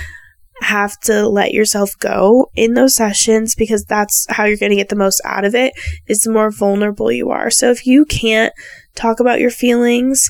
have 0.62 1.00
to 1.00 1.28
let 1.28 1.52
yourself 1.52 1.98
go 2.00 2.52
in 2.56 2.74
those 2.74 2.96
sessions 2.96 3.56
because 3.56 3.84
that's 3.86 4.28
how 4.30 4.46
you're 4.46 4.58
going 4.58 4.70
to 4.70 4.76
get 4.76 4.90
the 4.90 4.96
most 4.96 5.20
out 5.26 5.44
of 5.44 5.56
it 5.56 5.74
is 6.08 6.22
the 6.22 6.32
more 6.32 6.52
vulnerable 6.52 7.12
you 7.12 7.32
are. 7.32 7.50
So 7.50 7.72
if 7.72 7.88
you 7.88 8.06
can't 8.06 8.54
talk 8.96 9.20
about 9.20 9.40
your 9.40 9.50
feelings, 9.50 10.30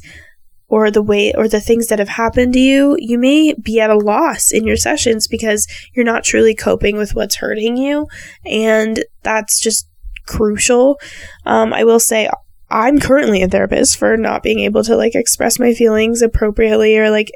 or 0.72 0.90
the 0.90 1.02
way 1.02 1.34
or 1.34 1.50
the 1.50 1.60
things 1.60 1.88
that 1.88 2.00
have 2.00 2.08
happened 2.08 2.54
to 2.54 2.60
you, 2.60 2.96
you 2.98 3.18
may 3.18 3.54
be 3.54 3.82
at 3.82 3.90
a 3.90 3.98
loss 3.98 4.54
in 4.54 4.66
your 4.66 4.78
sessions 4.78 5.28
because 5.28 5.68
you're 5.94 6.06
not 6.06 6.24
truly 6.24 6.56
coping 6.56 6.96
with 6.96 7.14
what's 7.14 7.36
hurting 7.36 7.76
you. 7.76 8.08
And 8.46 9.04
that's 9.22 9.60
just 9.60 9.90
crucial. 10.28 10.98
Um, 11.46 11.74
I 11.74 11.84
will 11.84 12.00
say, 12.00 12.30
I'm 12.70 13.02
currently 13.02 13.44
a 13.44 13.50
therapist 13.50 13.98
for 13.98 14.16
not 14.16 14.44
being 14.44 14.62
able 14.62 14.82
to 14.86 14.96
like 14.96 15.14
express 15.14 15.60
my 15.60 15.74
feelings 15.74 16.22
appropriately 16.22 16.98
or 16.98 17.12
like 17.12 17.32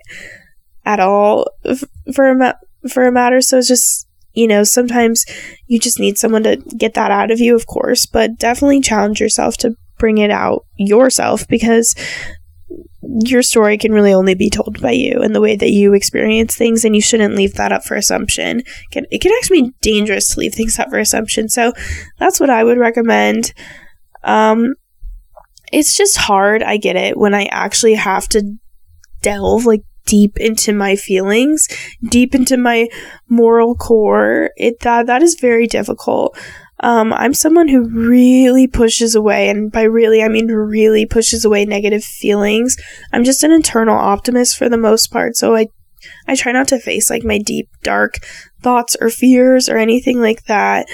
at 0.86 1.02
all 1.02 1.48
for 2.14 2.30
a 2.30 2.36
ma- 2.36 2.54
for 2.90 3.06
a 3.06 3.12
matter. 3.12 3.42
So 3.42 3.58
it's 3.58 3.68
just 3.68 4.08
you 4.34 4.48
know 4.48 4.64
sometimes 4.64 5.26
you 5.68 5.78
just 5.78 6.00
need 6.00 6.18
someone 6.18 6.44
to 6.44 6.56
get 6.78 6.94
that 6.94 7.12
out 7.12 7.32
of 7.32 7.42
you, 7.42 7.54
of 7.54 7.68
course, 7.68 8.06
but 8.06 8.38
definitely 8.38 8.80
challenge 8.80 9.20
yourself 9.20 9.58
to 9.58 9.76
bring 9.98 10.20
it 10.20 10.32
out 10.32 10.66
yourself 10.78 11.46
because 11.50 11.96
your 13.08 13.42
story 13.42 13.78
can 13.78 13.92
really 13.92 14.14
only 14.14 14.36
be 14.36 14.50
told 14.50 14.82
by 14.82 14.92
you 14.92 15.22
and 15.22 15.36
the 15.36 15.42
way 15.42 15.56
that 15.56 15.72
you 15.72 15.94
experience 15.94 16.56
things 16.56 16.84
and 16.84 16.96
you 16.96 17.02
shouldn't 17.02 17.36
leave 17.36 17.54
that 17.54 17.72
up 17.72 17.84
for 17.84 17.96
assumption. 17.96 18.62
It 18.92 19.22
can, 19.22 19.32
actually 19.38 19.62
be 19.64 19.74
dangerous 19.82 20.34
to 20.34 20.40
leave 20.40 20.54
things 20.54 20.80
up 20.80 20.90
for 20.90 21.00
assumption. 21.00 21.50
So 21.50 21.74
that's 22.20 22.40
what 22.40 22.50
i 22.50 22.64
would 22.64 22.78
recommend. 22.78 23.54
Um 24.24 24.76
it's 25.72 25.98
just 25.98 26.18
hard. 26.18 26.64
I 26.64 26.78
get 26.78 26.96
it. 26.96 27.18
When 27.18 27.34
i 27.34 27.46
actually 27.46 27.96
have 27.96 28.28
to 28.30 28.56
delve 29.22 29.66
like 29.66 29.82
deep 30.06 30.38
into 30.38 30.72
my 30.72 30.96
feelings 30.96 31.68
deep 32.10 32.36
into 32.36 32.58
my 32.58 32.88
moral 33.28 33.76
core 33.76 34.52
it 34.56 34.80
that 34.82 35.08
that 35.08 35.24
is 35.24 35.36
very 35.42 35.66
difficult 35.66 36.38
um, 36.86 37.14
I'm 37.14 37.34
someone 37.34 37.68
who 37.68 37.90
really 37.90 38.68
pushes 38.68 39.16
away, 39.16 39.50
and 39.50 39.72
by 39.72 39.82
really, 39.82 40.22
I 40.22 40.28
mean 40.28 40.50
really 40.50 41.08
pushes 41.08 41.44
away 41.44 41.66
negative 41.66 42.04
feelings. 42.04 42.78
I'm 43.12 43.24
just 43.24 43.44
an 43.44 43.52
internal 43.52 43.98
optimist 43.98 44.56
for 44.56 44.70
the 44.70 44.78
most 44.78 45.08
part, 45.08 45.36
so 45.36 45.56
I, 45.56 45.70
I 46.28 46.36
try 46.36 46.52
not 46.52 46.68
to 46.68 46.80
face 46.80 47.10
like 47.10 47.24
my 47.24 47.40
deep, 47.40 47.70
dark 47.82 48.20
thoughts 48.62 48.96
or 49.02 49.10
fears 49.10 49.68
or 49.68 49.78
anything 49.78 50.20
like 50.20 50.44
that, 50.44 50.86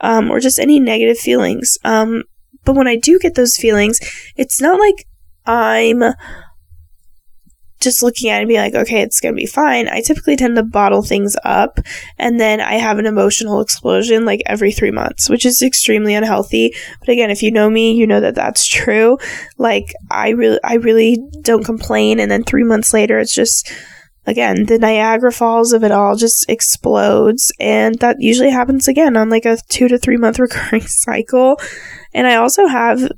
um, 0.00 0.30
or 0.30 0.38
just 0.38 0.60
any 0.60 0.78
negative 0.78 1.18
feelings. 1.18 1.78
Um, 1.82 2.22
but 2.64 2.76
when 2.76 2.86
I 2.86 2.94
do 2.94 3.18
get 3.18 3.34
those 3.34 3.56
feelings, 3.56 3.98
it's 4.36 4.60
not 4.60 4.78
like 4.78 5.04
I'm 5.46 6.14
just 7.80 8.02
looking 8.02 8.30
at 8.30 8.38
it 8.38 8.42
and 8.42 8.48
be 8.48 8.58
like, 8.58 8.74
okay, 8.74 9.00
it's 9.00 9.20
going 9.20 9.34
to 9.34 9.40
be 9.40 9.46
fine. 9.46 9.88
I 9.88 10.02
typically 10.02 10.36
tend 10.36 10.56
to 10.56 10.62
bottle 10.62 11.02
things 11.02 11.36
up 11.44 11.80
and 12.18 12.38
then 12.38 12.60
I 12.60 12.74
have 12.74 12.98
an 12.98 13.06
emotional 13.06 13.60
explosion 13.60 14.24
like 14.24 14.42
every 14.46 14.70
three 14.70 14.90
months, 14.90 15.30
which 15.30 15.46
is 15.46 15.62
extremely 15.62 16.14
unhealthy. 16.14 16.74
But 17.00 17.08
again, 17.08 17.30
if 17.30 17.42
you 17.42 17.50
know 17.50 17.70
me, 17.70 17.92
you 17.92 18.06
know 18.06 18.20
that 18.20 18.34
that's 18.34 18.66
true. 18.68 19.18
Like 19.58 19.94
I 20.10 20.30
really, 20.30 20.58
I 20.62 20.74
really 20.74 21.18
don't 21.42 21.64
complain. 21.64 22.20
And 22.20 22.30
then 22.30 22.44
three 22.44 22.64
months 22.64 22.92
later, 22.92 23.18
it's 23.18 23.34
just, 23.34 23.72
again, 24.26 24.66
the 24.66 24.78
Niagara 24.78 25.32
Falls 25.32 25.72
of 25.72 25.82
it 25.82 25.90
all 25.90 26.16
just 26.16 26.48
explodes. 26.50 27.52
And 27.58 27.98
that 28.00 28.16
usually 28.20 28.50
happens 28.50 28.88
again 28.88 29.16
on 29.16 29.30
like 29.30 29.46
a 29.46 29.58
two 29.68 29.88
to 29.88 29.98
three 29.98 30.18
month 30.18 30.38
recurring 30.38 30.82
cycle. 30.82 31.58
And 32.12 32.26
I 32.26 32.36
also 32.36 32.66
have 32.66 33.10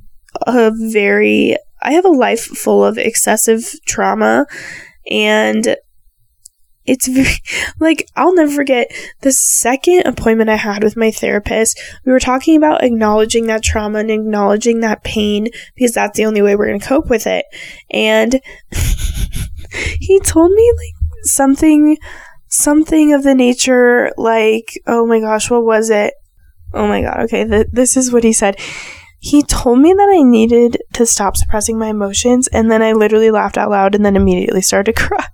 a 0.47 0.71
very 0.75 1.57
I 1.83 1.93
have 1.93 2.05
a 2.05 2.11
life 2.11 2.45
full 2.45 2.85
of 2.85 2.99
excessive 2.99 3.65
trauma 3.87 4.47
and 5.11 5.77
it's 6.85 7.07
very, 7.07 7.35
like 7.81 8.09
I'll 8.17 8.35
never 8.35 8.53
forget 8.53 8.91
the 9.21 9.33
second 9.33 10.07
appointment 10.07 10.51
I 10.51 10.57
had 10.57 10.83
with 10.83 10.97
my 10.97 11.11
therapist. 11.11 11.81
We 12.05 12.13
were 12.13 12.21
talking 12.21 12.57
about 12.57 12.85
acknowledging 12.85 13.47
that 13.47 13.63
trauma 13.63 14.01
and 14.01 14.11
acknowledging 14.11 14.81
that 14.81 15.05
pain 15.05 15.49
because 15.75 15.93
that's 15.93 16.17
the 16.17 16.25
only 16.25 16.43
way 16.43 16.57
we're 16.57 16.69
going 16.69 16.81
to 16.81 16.87
cope 16.87 17.09
with 17.09 17.27
it. 17.27 17.47
And 17.91 18.41
he 20.01 20.21
told 20.21 20.53
me 20.53 20.73
like 20.77 21.25
something 21.25 21.97
something 22.49 23.15
of 23.15 23.23
the 23.23 23.35
nature 23.35 24.13
like 24.17 24.79
oh 24.87 25.07
my 25.07 25.21
gosh, 25.21 25.51
what 25.51 25.65
was 25.65 25.91
it? 25.91 26.15
Oh 26.75 26.87
my 26.87 27.03
god. 27.03 27.21
Okay, 27.21 27.47
th- 27.47 27.69
this 27.73 27.97
is 27.97 28.13
what 28.13 28.25
he 28.25 28.33
said 28.33 28.57
he 29.23 29.45
told 29.45 29.79
me 29.79 29.93
that 29.93 30.13
I 30.13 30.25
needed 30.25 30.79
to 30.95 31.07
stop 31.07 31.37
suppressing 31.37 31.79
my 31.79 31.91
emotions, 31.91 32.49
and 32.49 32.69
then 32.69 32.83
I 32.83 32.91
literally 32.91 33.31
laughed 33.31 33.57
out 33.57 33.71
loud 33.71 33.95
and 33.95 34.05
then 34.05 34.17
immediately 34.17 34.61
started 34.61 34.93
to 34.97 35.01
cry. 35.01 35.25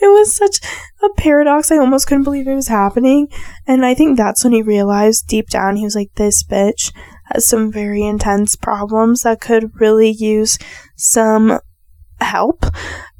it 0.00 0.06
was 0.06 0.34
such 0.34 0.58
a 1.02 1.10
paradox. 1.18 1.70
I 1.70 1.76
almost 1.76 2.06
couldn't 2.06 2.24
believe 2.24 2.48
it 2.48 2.54
was 2.54 2.68
happening. 2.68 3.28
And 3.66 3.84
I 3.84 3.92
think 3.92 4.16
that's 4.16 4.42
when 4.42 4.54
he 4.54 4.62
realized 4.62 5.26
deep 5.26 5.50
down, 5.50 5.76
he 5.76 5.84
was 5.84 5.94
like, 5.94 6.14
this 6.14 6.42
bitch 6.42 6.94
has 7.24 7.46
some 7.46 7.70
very 7.70 8.02
intense 8.02 8.56
problems 8.56 9.20
that 9.20 9.38
could 9.38 9.78
really 9.78 10.08
use 10.10 10.58
some 10.96 11.58
help. 12.22 12.64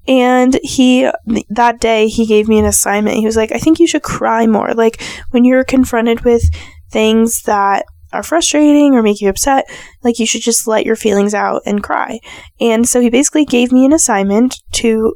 And 0.09 0.59
he, 0.63 1.11
that 1.51 1.79
day, 1.79 2.09
he 2.09 2.25
gave 2.25 2.49
me 2.49 2.59
an 2.59 2.65
assignment. 2.65 3.19
He 3.19 3.27
was 3.27 3.37
like, 3.37 3.53
I 3.53 3.59
think 3.59 3.79
you 3.79 3.87
should 3.87 4.03
cry 4.03 4.47
more. 4.47 4.73
Like, 4.73 5.03
when 5.31 5.45
you're 5.45 5.65
confronted 5.65 6.23
with 6.23 6.43
things 6.91 7.43
that 7.43 7.85
are 8.15 8.23
frustrating 8.23 8.95
or 8.95 9.03
make 9.03 9.21
you 9.21 9.29
upset, 9.29 9.67
like 10.03 10.19
you 10.19 10.27
should 10.27 10.43
just 10.43 10.67
let 10.67 10.87
your 10.87 10.97
feelings 10.97 11.35
out 11.35 11.63
and 11.67 11.83
cry. 11.83 12.21
And 12.61 12.89
so 12.89 13.01
he 13.01 13.11
basically 13.11 13.45
gave 13.45 13.73
me 13.73 13.85
an 13.85 13.93
assignment 13.93 14.63
to 14.73 15.15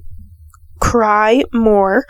cry 0.80 1.42
more 1.52 2.04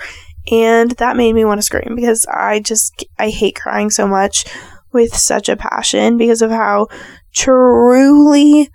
and 0.51 0.93
that 0.93 1.17
made 1.17 1.35
me 1.35 1.45
want 1.45 1.59
to 1.59 1.63
scream 1.63 1.95
because 1.95 2.27
I 2.27 2.61
just 2.61 3.05
I 3.19 3.31
hate 3.31 3.57
crying 3.57 3.91
so 3.91 4.07
much 4.07 4.45
with 4.93 5.15
such 5.15 5.49
a 5.49 5.57
passion 5.57 6.17
because 6.17 6.43
of 6.43 6.51
how 6.51 6.89
truly 7.35 8.71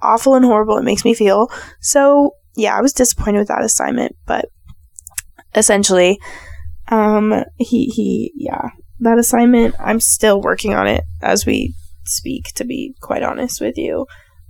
awful 0.00 0.34
and 0.34 0.44
horrible 0.44 0.78
it 0.78 0.84
makes 0.84 1.04
me 1.04 1.14
feel. 1.14 1.48
So, 1.80 2.32
yeah, 2.56 2.76
I 2.76 2.80
was 2.80 2.92
disappointed 2.92 3.38
with 3.38 3.48
that 3.48 3.64
assignment, 3.64 4.16
but 4.26 4.46
essentially 5.54 6.18
um 6.88 7.44
he 7.58 7.86
he 7.86 8.32
yeah, 8.34 8.70
that 9.02 9.18
assignment. 9.18 9.74
I'm 9.78 10.00
still 10.00 10.40
working 10.40 10.74
on 10.74 10.86
it 10.86 11.04
as 11.20 11.46
we 11.46 11.74
speak, 12.04 12.52
to 12.54 12.64
be 12.64 12.94
quite 13.00 13.22
honest 13.22 13.60
with 13.60 13.76
you. 13.76 14.06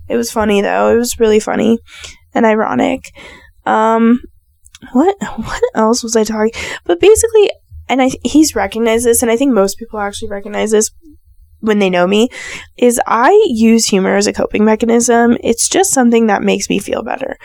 It 0.07 0.17
was 0.17 0.31
funny 0.31 0.61
though. 0.61 0.93
It 0.93 0.97
was 0.97 1.19
really 1.19 1.39
funny 1.39 1.79
and 2.33 2.45
ironic. 2.45 3.11
Um, 3.65 4.19
what 4.91 5.15
what 5.35 5.63
else 5.75 6.03
was 6.03 6.15
I 6.15 6.23
talking? 6.23 6.53
But 6.85 6.99
basically, 6.99 7.51
and 7.89 8.01
I 8.01 8.11
he's 8.23 8.55
recognized 8.55 9.05
this, 9.05 9.21
and 9.21 9.31
I 9.31 9.37
think 9.37 9.53
most 9.53 9.77
people 9.77 9.99
actually 9.99 10.29
recognize 10.29 10.71
this 10.71 10.91
when 11.59 11.79
they 11.79 11.89
know 11.89 12.05
me. 12.05 12.29
Is 12.77 12.99
I 13.07 13.31
use 13.47 13.87
humor 13.87 14.15
as 14.15 14.27
a 14.27 14.33
coping 14.33 14.65
mechanism. 14.65 15.37
It's 15.41 15.69
just 15.69 15.91
something 15.91 16.27
that 16.27 16.43
makes 16.43 16.69
me 16.69 16.79
feel 16.79 17.03
better. 17.03 17.37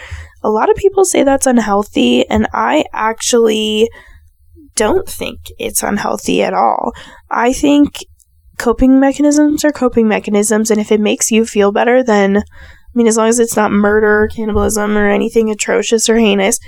A 0.42 0.50
lot 0.50 0.70
of 0.70 0.76
people 0.76 1.04
say 1.04 1.22
that's 1.22 1.46
unhealthy, 1.46 2.28
and 2.28 2.48
I 2.52 2.84
actually 2.92 3.88
don't 4.78 5.08
think 5.08 5.40
it's 5.58 5.82
unhealthy 5.82 6.40
at 6.40 6.54
all. 6.54 6.92
I 7.30 7.52
think 7.52 8.06
coping 8.58 9.00
mechanisms 9.00 9.64
are 9.64 9.72
coping 9.72 10.06
mechanisms, 10.06 10.70
and 10.70 10.80
if 10.80 10.92
it 10.92 11.00
makes 11.00 11.32
you 11.32 11.44
feel 11.44 11.72
better, 11.72 12.04
then, 12.04 12.36
I 12.36 12.42
mean, 12.94 13.08
as 13.08 13.16
long 13.16 13.26
as 13.28 13.40
it's 13.40 13.56
not 13.56 13.72
murder, 13.72 14.28
cannibalism, 14.32 14.96
or 14.96 15.10
anything 15.10 15.50
atrocious 15.50 16.08
or 16.08 16.16
heinous, 16.16 16.60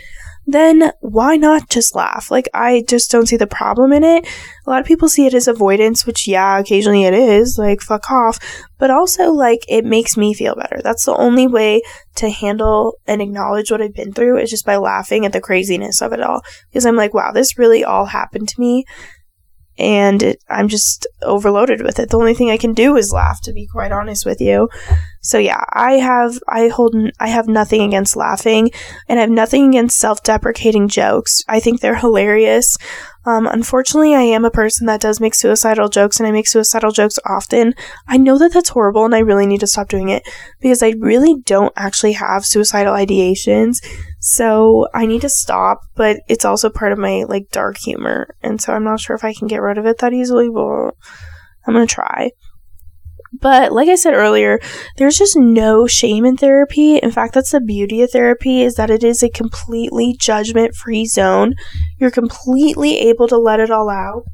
then 0.46 0.92
why 1.00 1.36
not 1.36 1.68
just 1.68 1.94
laugh? 1.94 2.30
Like, 2.30 2.48
I 2.54 2.84
just 2.88 3.10
don't 3.10 3.26
see 3.26 3.36
the 3.36 3.46
problem 3.46 3.92
in 3.92 4.02
it. 4.02 4.26
A 4.66 4.70
lot 4.70 4.80
of 4.80 4.86
people 4.86 5.08
see 5.08 5.26
it 5.26 5.34
as 5.34 5.46
avoidance, 5.46 6.06
which, 6.06 6.26
yeah, 6.26 6.58
occasionally 6.58 7.04
it 7.04 7.14
is, 7.14 7.56
like, 7.58 7.80
fuck 7.80 8.10
off. 8.10 8.38
But 8.78 8.90
also, 8.90 9.30
like, 9.30 9.64
it 9.68 9.84
makes 9.84 10.16
me 10.16 10.34
feel 10.34 10.54
better. 10.54 10.80
That's 10.82 11.04
the 11.04 11.14
only 11.14 11.46
way 11.46 11.82
to 12.16 12.30
handle 12.30 12.94
and 13.06 13.22
acknowledge 13.22 13.70
what 13.70 13.82
I've 13.82 13.94
been 13.94 14.12
through 14.12 14.38
is 14.38 14.50
just 14.50 14.66
by 14.66 14.76
laughing 14.76 15.24
at 15.24 15.32
the 15.32 15.40
craziness 15.40 16.02
of 16.02 16.12
it 16.12 16.20
all. 16.20 16.42
Because 16.68 16.86
I'm 16.86 16.96
like, 16.96 17.14
wow, 17.14 17.32
this 17.32 17.58
really 17.58 17.84
all 17.84 18.06
happened 18.06 18.48
to 18.48 18.60
me 18.60 18.84
and 19.78 20.22
it, 20.22 20.44
I'm 20.48 20.68
just 20.68 21.06
overloaded 21.22 21.82
with 21.82 21.98
it. 21.98 22.10
The 22.10 22.18
only 22.18 22.34
thing 22.34 22.50
I 22.50 22.56
can 22.58 22.74
do 22.74 22.96
is 22.96 23.12
laugh, 23.12 23.40
to 23.42 23.52
be 23.52 23.66
quite 23.66 23.92
honest 23.92 24.26
with 24.26 24.40
you. 24.40 24.68
So 25.22 25.38
yeah, 25.38 25.64
I 25.72 25.92
have 25.92 26.38
I 26.48 26.68
hold 26.68 26.94
I 27.18 27.28
have 27.28 27.48
nothing 27.48 27.82
against 27.82 28.16
laughing, 28.16 28.70
and 29.08 29.18
I 29.18 29.22
have 29.22 29.30
nothing 29.30 29.68
against 29.68 29.98
self-deprecating 29.98 30.88
jokes. 30.88 31.42
I 31.48 31.60
think 31.60 31.80
they're 31.80 31.96
hilarious. 31.96 32.76
Um, 33.26 33.46
unfortunately, 33.46 34.14
I 34.14 34.22
am 34.22 34.46
a 34.46 34.50
person 34.50 34.86
that 34.86 35.00
does 35.00 35.20
make 35.20 35.34
suicidal 35.34 35.90
jokes, 35.90 36.18
and 36.18 36.26
I 36.26 36.30
make 36.30 36.48
suicidal 36.48 36.90
jokes 36.90 37.18
often. 37.26 37.74
I 38.08 38.16
know 38.16 38.38
that 38.38 38.52
that's 38.52 38.70
horrible, 38.70 39.04
and 39.04 39.14
I 39.14 39.18
really 39.18 39.46
need 39.46 39.60
to 39.60 39.66
stop 39.66 39.88
doing 39.88 40.08
it 40.08 40.26
because 40.60 40.82
I 40.82 40.94
really 40.98 41.36
don't 41.44 41.72
actually 41.76 42.12
have 42.12 42.46
suicidal 42.46 42.94
ideations. 42.94 43.84
So 44.20 44.86
I 44.92 45.06
need 45.06 45.22
to 45.22 45.30
stop, 45.30 45.80
but 45.96 46.20
it's 46.28 46.44
also 46.44 46.68
part 46.68 46.92
of 46.92 46.98
my 46.98 47.24
like 47.26 47.50
dark 47.50 47.78
humor, 47.78 48.34
and 48.42 48.60
so 48.60 48.74
I'm 48.74 48.84
not 48.84 49.00
sure 49.00 49.16
if 49.16 49.24
I 49.24 49.32
can 49.32 49.48
get 49.48 49.62
rid 49.62 49.78
of 49.78 49.86
it 49.86 49.98
that 49.98 50.12
easily, 50.12 50.48
but 50.50 50.90
I'm 51.66 51.72
gonna 51.72 51.86
try. 51.86 52.30
But 53.32 53.72
like 53.72 53.88
I 53.88 53.94
said 53.94 54.12
earlier, 54.12 54.60
there's 54.98 55.16
just 55.16 55.36
no 55.36 55.86
shame 55.86 56.26
in 56.26 56.36
therapy. 56.36 56.96
In 56.98 57.10
fact, 57.10 57.32
that's 57.32 57.52
the 57.52 57.60
beauty 57.60 58.02
of 58.02 58.10
therapy 58.10 58.60
is 58.60 58.74
that 58.74 58.90
it 58.90 59.02
is 59.02 59.22
a 59.22 59.30
completely 59.30 60.14
judgment-free 60.18 61.06
zone. 61.06 61.54
You're 61.98 62.10
completely 62.10 62.98
able 62.98 63.28
to 63.28 63.38
let 63.38 63.60
it 63.60 63.70
all 63.70 63.88
out 63.88 64.24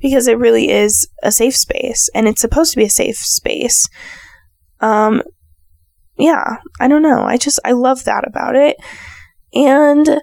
because 0.00 0.26
it 0.26 0.38
really 0.38 0.70
is 0.70 1.06
a 1.22 1.30
safe 1.30 1.56
space 1.56 2.10
and 2.14 2.26
it's 2.26 2.40
supposed 2.40 2.72
to 2.72 2.78
be 2.78 2.86
a 2.86 2.90
safe 2.90 3.18
space. 3.18 3.88
Um 4.80 5.22
yeah, 6.18 6.56
I 6.80 6.88
don't 6.88 7.02
know. 7.02 7.22
I 7.22 7.36
just 7.36 7.60
I 7.64 7.72
love 7.72 8.04
that 8.04 8.26
about 8.26 8.56
it. 8.56 8.76
And 9.54 10.20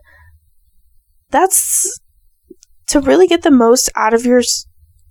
that's 1.30 2.00
to 2.88 3.00
really 3.00 3.28
get 3.28 3.44
the 3.44 3.52
most 3.52 3.90
out 3.96 4.14
of 4.14 4.26
your 4.26 4.42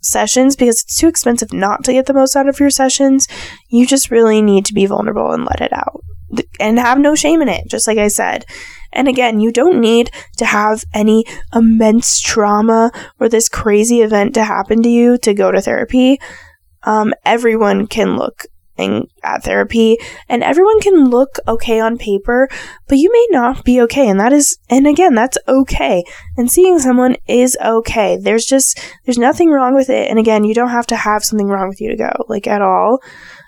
sessions 0.01 0.57
because 0.57 0.83
it's 0.83 0.97
too 0.97 1.09
expensive 1.09 1.53
not 1.53 1.85
to 1.85 1.93
get 1.93 2.07
the 2.07 2.15
most 2.15 2.37
out 2.37 2.49
of 2.49 2.61
your 2.61 2.71
sessions. 2.71 3.27
You 3.69 3.87
just 3.87 4.11
really 4.11 4.43
need 4.43 4.65
to 4.67 4.75
be 4.75 4.87
vulnerable 4.87 5.33
and 5.33 5.45
let 5.45 5.61
it 5.61 5.73
out 5.73 6.03
and 6.61 6.79
have 6.79 6.99
no 6.99 7.15
shame 7.15 7.41
in 7.41 7.49
it, 7.49 7.69
just 7.69 7.87
like 7.87 7.99
I 7.99 8.09
said. 8.09 8.45
And 8.93 9.09
again, 9.09 9.41
you 9.41 9.53
don't 9.53 9.81
need 9.81 10.11
to 10.39 10.47
have 10.47 10.85
any 10.95 11.25
immense 11.55 12.21
trauma 12.21 12.91
or 13.21 13.29
this 13.29 13.49
crazy 13.49 14.01
event 14.03 14.35
to 14.35 14.45
happen 14.45 14.83
to 14.83 14.89
you 14.89 15.19
to 15.19 15.35
go 15.35 15.51
to 15.51 15.61
therapy. 15.61 16.19
Um, 16.85 17.13
everyone 17.25 17.87
can 17.87 18.17
look 18.17 18.47
at 19.23 19.45
therapy 19.45 19.99
and 20.29 20.43
everyone 20.43 20.81
can 20.81 21.11
look 21.11 21.39
okay 21.47 21.81
on 21.81 21.99
paper, 21.99 22.49
but 22.87 22.99
you 22.99 23.11
may 23.13 23.27
not 23.31 23.65
be 23.65 23.81
okay. 23.83 24.09
And 24.09 24.21
that 24.21 24.33
is, 24.33 24.59
and 24.71 24.87
again, 24.87 25.15
that's 25.15 25.39
okay. 25.47 26.05
And 26.37 26.51
seeing 26.51 26.79
someone 26.79 27.17
is 27.27 27.57
okay. 27.65 28.17
There's 28.17 28.45
just, 28.45 28.81
there's 29.05 29.19
nothing 29.19 29.51
wrong 29.51 29.75
with 29.75 29.91
it. 29.91 30.09
And 30.09 30.19
again, 30.19 30.45
you 30.45 30.55
don't 30.55 30.71
have 30.71 30.87
to 30.89 30.97
have 30.97 31.25
something 31.25 31.49
wrong 31.49 31.69
with 31.69 31.81
you 31.81 31.91
to 31.91 31.97
go, 31.97 32.13
like 32.29 32.47
at 32.47 32.63
all. 32.63 33.01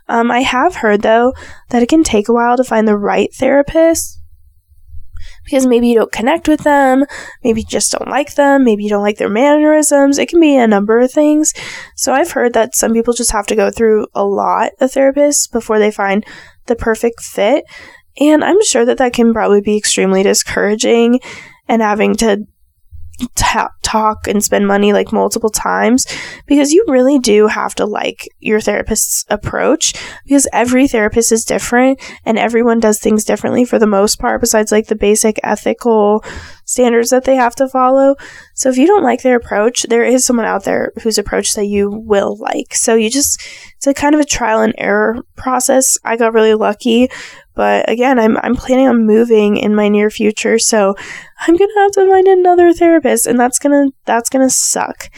Um, 0.09 0.31
I 0.31 0.41
have 0.41 0.77
heard 0.77 1.03
though 1.03 1.33
that 1.69 1.83
it 1.83 1.89
can 1.89 2.03
take 2.03 2.29
a 2.29 2.33
while 2.33 2.57
to 2.57 2.65
find 2.65 2.89
the 2.89 2.99
right 2.99 3.33
therapist 3.33 4.20
because 5.51 5.67
maybe 5.67 5.89
you 5.89 5.97
don't 5.97 6.13
connect 6.13 6.47
with 6.47 6.61
them, 6.61 7.05
maybe 7.43 7.63
you 7.63 7.67
just 7.67 7.91
don't 7.91 8.09
like 8.09 8.37
them, 8.37 8.63
maybe 8.63 8.85
you 8.85 8.89
don't 8.89 9.03
like 9.03 9.19
their 9.19 9.29
mannerisms. 9.29 10.17
It 10.17 10.29
can 10.29 10.41
be 10.41 10.57
a 10.57 10.69
number 10.69 11.01
of 11.01 11.11
things. 11.11 11.53
So 11.97 12.13
I've 12.13 12.31
heard 12.31 12.53
that 12.53 12.77
some 12.77 12.93
people 12.93 13.15
just 13.15 13.33
have 13.33 13.47
to 13.49 13.57
go 13.57 13.71
through 13.71 14.07
a 14.15 14.25
lot 14.25 14.73
of 14.81 14.93
therapists 14.93 15.51
before 15.51 15.81
they 15.81 15.91
find 15.91 16.25
the 16.67 16.77
perfect 16.77 17.21
fit. 17.21 17.65
And 18.21 18.45
I'm 18.45 18.63
sure 18.63 18.85
that 18.85 18.99
that 18.99 19.13
can 19.13 19.33
probably 19.33 19.61
be 19.61 19.77
extremely 19.77 20.23
discouraging 20.23 21.19
and 21.67 21.83
having 21.83 22.15
to 22.17 22.47
talk 23.83 24.29
and 24.29 24.43
spend 24.43 24.67
money 24.67 24.93
like 24.93 25.13
multiple 25.13 25.51
times 25.51 26.07
because 26.47 26.73
you 26.73 26.85
really 26.89 27.19
do 27.19 27.47
have 27.47 27.75
to 27.75 27.85
like 27.85 28.29
your 28.39 28.61
therapist's 28.61 29.25
approach 29.29 29.95
because 30.25 30.47
every 30.53 30.87
therapist 30.87 31.33
is 31.33 31.45
different 31.45 32.01
and 32.25 32.39
everyone 32.39 32.79
does 32.79 33.01
things 33.01 33.25
differently 33.25 33.65
for 33.65 33.79
the 33.79 33.87
most 33.87 34.19
part 34.21 34.41
besides 34.41 34.71
like 34.71 34.87
the 34.87 34.95
basic 34.95 35.41
ethical 35.43 36.25
standards 36.71 37.11
that 37.11 37.25
they 37.25 37.37
have 37.37 37.55
to 37.57 37.69
follow. 37.69 38.15
So 38.55 38.69
if 38.69 38.77
you 38.77 38.87
don't 38.87 39.03
like 39.03 39.23
their 39.23 39.37
approach, 39.37 39.85
there 39.89 40.05
is 40.05 40.25
someone 40.25 40.47
out 40.47 40.65
there 40.65 40.93
whose 41.03 41.19
approach 41.19 41.55
that 41.55 41.67
you 41.67 41.91
will 41.91 42.37
like. 42.37 42.75
So 42.75 42.95
you 42.95 43.11
just 43.11 43.43
it's 43.77 43.87
a 43.87 43.95
kind 43.95 44.15
of 44.15 44.21
a 44.21 44.25
trial 44.25 44.61
and 44.61 44.75
error 44.79 45.19
process. 45.37 45.99
I 46.05 46.17
got 46.17 46.33
really 46.33 46.55
lucky 46.55 47.09
but 47.61 47.91
again, 47.91 48.19
I'm 48.19 48.39
I'm 48.39 48.57
planning 48.57 48.89
on 48.89 49.07
moving 49.07 49.59
in 49.59 49.75
my 49.75 49.89
near 49.89 50.09
future, 50.09 50.59
so 50.59 50.95
I'm 51.41 51.59
gonna 51.59 51.73
have 51.77 51.91
to 51.93 52.09
find 52.09 52.27
another 52.27 52.73
therapist, 52.73 53.27
and 53.27 53.39
that's 53.39 53.59
gonna 53.59 53.89
that's 54.07 54.31
gonna 54.31 54.49
suck. 54.49 55.11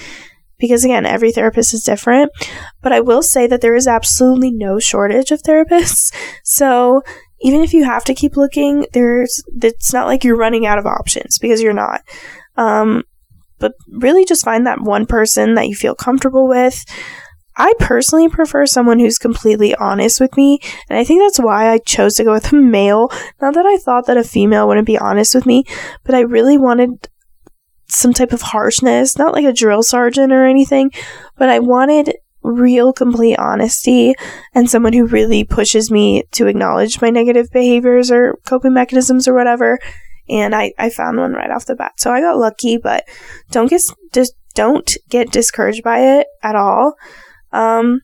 Because 0.59 0.85
again, 0.85 1.07
every 1.07 1.31
therapist 1.31 1.73
is 1.73 1.85
different. 1.85 2.33
But 2.81 2.93
I 2.93 3.01
will 3.01 3.23
say 3.23 3.47
that 3.47 3.61
there 3.61 3.77
is 3.77 3.87
absolutely 3.87 4.51
no 4.51 4.81
shortage 4.81 5.31
of 5.31 5.43
therapists. 5.43 6.13
So 6.45 7.03
even 7.43 7.63
if 7.63 7.73
you 7.73 7.85
have 7.85 8.05
to 8.05 8.15
keep 8.15 8.37
looking, 8.37 8.87
there's 8.93 9.43
it's 9.63 9.93
not 9.93 10.07
like 10.07 10.25
you're 10.25 10.37
running 10.37 10.67
out 10.67 10.79
of 10.79 10.87
options 10.87 11.39
because 11.39 11.61
you're 11.61 11.73
not. 11.73 12.03
Um, 12.57 13.05
but 13.59 13.73
really 13.89 14.25
just 14.25 14.45
find 14.45 14.67
that 14.67 14.81
one 14.81 15.07
person 15.07 15.55
that 15.55 15.69
you 15.69 15.75
feel 15.75 15.95
comfortable 15.95 16.49
with. 16.49 16.85
I 17.57 17.75
personally 17.79 18.29
prefer 18.29 18.67
someone 18.67 18.99
who's 18.99 19.19
completely 19.19 19.75
honest 19.75 20.21
with 20.21 20.37
me, 20.37 20.59
and 20.89 20.99
I 20.99 21.05
think 21.05 21.21
that's 21.23 21.39
why 21.39 21.71
I 21.71 21.79
chose 21.79 22.15
to 22.15 22.25
go 22.25 22.33
with 22.33 22.53
a 22.53 22.57
male. 22.57 23.11
Not 23.41 23.55
that 23.55 23.67
I 23.67 23.77
thought 23.77 24.07
that 24.07 24.17
a 24.17 24.25
female 24.25 24.67
wouldn't 24.67 24.87
be 24.87 24.99
honest 24.99 25.35
with 25.35 25.45
me, 25.45 25.65
but 26.03 26.15
I 26.15 26.21
really 26.21 26.57
wanted 26.57 27.09
some 27.89 28.15
type 28.15 28.33
of 28.33 28.41
harshness, 28.41 29.19
not 29.19 29.35
like 29.35 29.45
a 29.45 29.53
drill 29.53 29.83
sergeant 29.83 30.33
or 30.33 30.45
anything, 30.45 30.91
but 31.37 31.51
I 31.51 31.59
wanted 31.59 32.15
real 32.43 32.93
complete 32.93 33.37
honesty 33.37 34.15
and 34.55 34.69
someone 34.69 34.93
who 34.93 35.07
really 35.07 35.45
pushes 35.45 35.91
me 35.91 36.25
to 36.33 36.47
acknowledge 36.47 37.01
my 37.01 37.11
negative 37.11 37.49
behaviors 37.53 38.11
or 38.11 38.39
coping 38.45 38.75
mechanisms 38.75 39.29
or 39.29 39.35
whatever. 39.35 39.79
And 40.29 40.55
I, 40.55 40.73
I 40.79 40.91
found 40.91 41.19
one 41.19 41.33
right 41.33 41.51
off 41.51 41.67
the 41.67 41.75
bat. 41.75 41.93
So 41.99 42.13
I 42.13 42.21
got 42.21 42.39
lucky, 42.39 42.77
but 42.77 43.05
don't 43.51 43.69
get 43.69 43.83
just 44.13 44.35
don't 44.55 44.97
get 45.09 45.33
discouraged 45.33 45.83
by 45.83 46.01
it 46.19 46.27
at 46.43 46.55
all. 46.55 46.95
Um, 47.53 48.01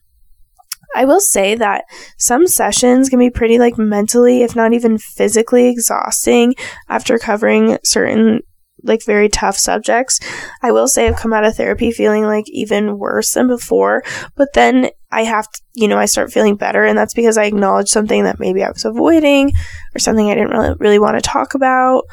I 0.95 1.05
will 1.05 1.21
say 1.21 1.55
that 1.55 1.85
some 2.17 2.47
sessions 2.47 3.09
can 3.09 3.19
be 3.19 3.29
pretty 3.29 3.59
like 3.59 3.77
mentally, 3.77 4.41
if 4.41 4.55
not 4.55 4.73
even 4.73 4.97
physically 4.97 5.67
exhausting 5.67 6.55
after 6.87 7.19
covering 7.19 7.77
certain 7.83 8.41
like 8.83 9.03
very 9.05 9.29
tough 9.29 9.57
subjects. 9.57 10.19
I 10.61 10.71
will 10.71 10.87
say 10.87 11.07
I've 11.07 11.17
come 11.17 11.33
out 11.33 11.45
of 11.45 11.55
therapy 11.55 11.91
feeling 11.91 12.23
like 12.23 12.45
even 12.49 12.97
worse 12.97 13.33
than 13.33 13.47
before, 13.47 14.03
but 14.35 14.53
then 14.53 14.89
I 15.11 15.23
have 15.23 15.49
to, 15.51 15.61
you 15.73 15.87
know, 15.87 15.97
I 15.97 16.05
start 16.05 16.31
feeling 16.31 16.55
better 16.55 16.85
and 16.85 16.97
that's 16.97 17.13
because 17.13 17.37
I 17.37 17.45
acknowledge 17.45 17.89
something 17.89 18.23
that 18.23 18.39
maybe 18.39 18.63
I 18.63 18.69
was 18.69 18.85
avoiding 18.85 19.51
or 19.95 19.99
something 19.99 20.29
I 20.29 20.35
didn't 20.35 20.51
really 20.51 20.75
really 20.79 20.99
want 20.99 21.17
to 21.17 21.21
talk 21.21 21.55
about 21.55 22.03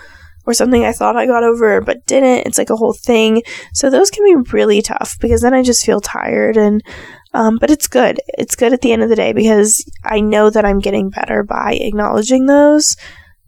or 0.47 0.55
something 0.55 0.85
I 0.85 0.93
thought 0.93 1.17
I 1.17 1.27
got 1.27 1.43
over 1.43 1.81
but 1.81 2.07
didn't. 2.07 2.47
It's 2.47 2.59
like 2.59 2.71
a 2.71 2.77
whole 2.77 2.95
thing. 2.95 3.43
So 3.75 3.91
those 3.91 4.11
can 4.11 4.25
be 4.25 4.51
really 4.53 4.81
tough 4.81 5.17
because 5.21 5.43
then 5.43 5.55
I 5.55 5.63
just 5.63 5.85
feel 5.85 6.01
tired 6.01 6.57
and 6.57 6.83
um, 7.35 7.59
but 7.59 7.71
it's 7.71 7.87
good. 7.87 8.19
It's 8.39 8.57
good 8.57 8.73
at 8.73 8.81
the 8.81 8.93
end 8.93 9.03
of 9.03 9.11
the 9.11 9.17
day 9.17 9.35
because 9.35 9.85
I 10.03 10.21
know 10.21 10.49
that 10.49 10.65
I'm 10.65 10.79
getting 10.79 11.11
better 11.11 11.43
by 11.43 11.75
acknowledging 11.75 12.47
those. 12.47 12.97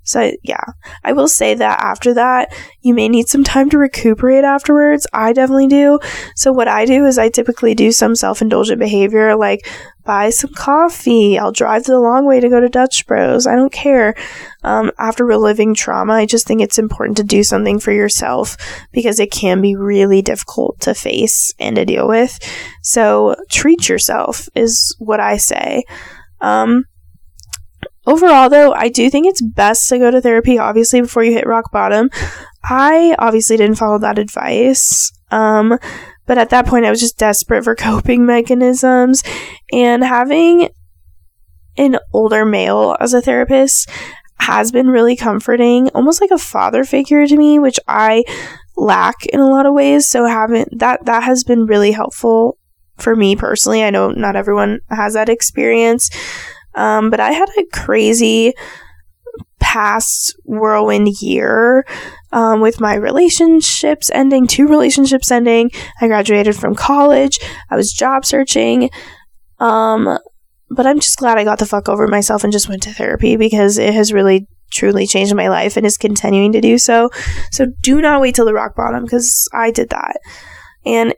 So, 0.08 0.32
yeah, 0.42 0.64
I 1.04 1.12
will 1.12 1.28
say 1.28 1.52
that 1.52 1.80
after 1.82 2.14
that, 2.14 2.50
you 2.80 2.94
may 2.94 3.10
need 3.10 3.28
some 3.28 3.44
time 3.44 3.68
to 3.68 3.76
recuperate 3.76 4.42
afterwards. 4.42 5.06
I 5.12 5.34
definitely 5.34 5.66
do. 5.66 6.00
So, 6.34 6.50
what 6.50 6.66
I 6.66 6.86
do 6.86 7.04
is 7.04 7.18
I 7.18 7.28
typically 7.28 7.74
do 7.74 7.92
some 7.92 8.16
self 8.16 8.40
indulgent 8.40 8.80
behavior 8.80 9.36
like 9.36 9.68
buy 10.06 10.30
some 10.30 10.54
coffee. 10.54 11.38
I'll 11.38 11.52
drive 11.52 11.84
the 11.84 12.00
long 12.00 12.24
way 12.24 12.40
to 12.40 12.48
go 12.48 12.58
to 12.58 12.70
Dutch 12.70 13.06
Bros. 13.06 13.46
I 13.46 13.54
don't 13.54 13.70
care. 13.70 14.14
Um, 14.64 14.90
after 14.98 15.26
reliving 15.26 15.74
trauma, 15.74 16.14
I 16.14 16.24
just 16.24 16.46
think 16.46 16.62
it's 16.62 16.78
important 16.78 17.18
to 17.18 17.22
do 17.22 17.44
something 17.44 17.78
for 17.78 17.92
yourself 17.92 18.56
because 18.92 19.20
it 19.20 19.30
can 19.30 19.60
be 19.60 19.76
really 19.76 20.22
difficult 20.22 20.80
to 20.80 20.94
face 20.94 21.52
and 21.58 21.76
to 21.76 21.84
deal 21.84 22.08
with. 22.08 22.38
So, 22.82 23.36
treat 23.50 23.90
yourself 23.90 24.48
is 24.54 24.96
what 24.98 25.20
I 25.20 25.36
say. 25.36 25.84
Um, 26.40 26.84
Overall, 28.08 28.48
though, 28.48 28.72
I 28.72 28.88
do 28.88 29.10
think 29.10 29.26
it's 29.26 29.42
best 29.42 29.86
to 29.90 29.98
go 29.98 30.10
to 30.10 30.22
therapy, 30.22 30.56
obviously, 30.56 31.02
before 31.02 31.22
you 31.22 31.32
hit 31.32 31.46
rock 31.46 31.70
bottom. 31.70 32.08
I 32.64 33.14
obviously 33.18 33.58
didn't 33.58 33.76
follow 33.76 33.98
that 33.98 34.18
advice. 34.18 35.12
Um, 35.30 35.78
but 36.24 36.38
at 36.38 36.48
that 36.48 36.66
point, 36.66 36.86
I 36.86 36.90
was 36.90 37.00
just 37.00 37.18
desperate 37.18 37.64
for 37.64 37.74
coping 37.76 38.24
mechanisms. 38.24 39.22
And 39.74 40.02
having 40.02 40.70
an 41.76 41.98
older 42.14 42.46
male 42.46 42.96
as 42.98 43.12
a 43.12 43.20
therapist 43.20 43.90
has 44.40 44.72
been 44.72 44.88
really 44.88 45.14
comforting, 45.14 45.90
almost 45.90 46.22
like 46.22 46.30
a 46.30 46.38
father 46.38 46.84
figure 46.84 47.26
to 47.26 47.36
me, 47.36 47.58
which 47.58 47.78
I 47.86 48.24
lack 48.74 49.26
in 49.26 49.40
a 49.40 49.50
lot 49.50 49.66
of 49.66 49.74
ways. 49.74 50.08
So 50.08 50.24
having 50.24 50.64
that 50.72 51.04
that 51.04 51.24
has 51.24 51.44
been 51.44 51.66
really 51.66 51.92
helpful 51.92 52.56
for 52.96 53.14
me 53.14 53.36
personally. 53.36 53.84
I 53.84 53.90
know 53.90 54.10
not 54.12 54.34
everyone 54.34 54.80
has 54.88 55.12
that 55.12 55.28
experience. 55.28 56.08
Um, 56.74 57.10
but 57.10 57.20
I 57.20 57.32
had 57.32 57.48
a 57.58 57.64
crazy 57.72 58.54
past 59.58 60.34
whirlwind 60.44 61.20
year 61.20 61.84
um, 62.32 62.60
with 62.60 62.80
my 62.80 62.94
relationships 62.94 64.10
ending, 64.12 64.46
two 64.46 64.66
relationships 64.66 65.30
ending. 65.30 65.70
I 66.00 66.06
graduated 66.06 66.56
from 66.56 66.74
college. 66.74 67.38
I 67.70 67.76
was 67.76 67.92
job 67.92 68.24
searching. 68.24 68.90
Um, 69.58 70.18
but 70.70 70.86
I'm 70.86 71.00
just 71.00 71.18
glad 71.18 71.38
I 71.38 71.44
got 71.44 71.58
the 71.58 71.66
fuck 71.66 71.88
over 71.88 72.06
myself 72.06 72.44
and 72.44 72.52
just 72.52 72.68
went 72.68 72.82
to 72.84 72.92
therapy 72.92 73.36
because 73.36 73.78
it 73.78 73.94
has 73.94 74.12
really 74.12 74.46
truly 74.70 75.06
changed 75.06 75.34
my 75.34 75.48
life 75.48 75.76
and 75.76 75.86
is 75.86 75.96
continuing 75.96 76.52
to 76.52 76.60
do 76.60 76.78
so. 76.78 77.10
So 77.50 77.66
do 77.82 78.00
not 78.00 78.20
wait 78.20 78.34
till 78.34 78.44
the 78.44 78.54
rock 78.54 78.76
bottom 78.76 79.04
because 79.04 79.48
I 79.52 79.70
did 79.70 79.88
that. 79.90 80.20
And 80.84 81.14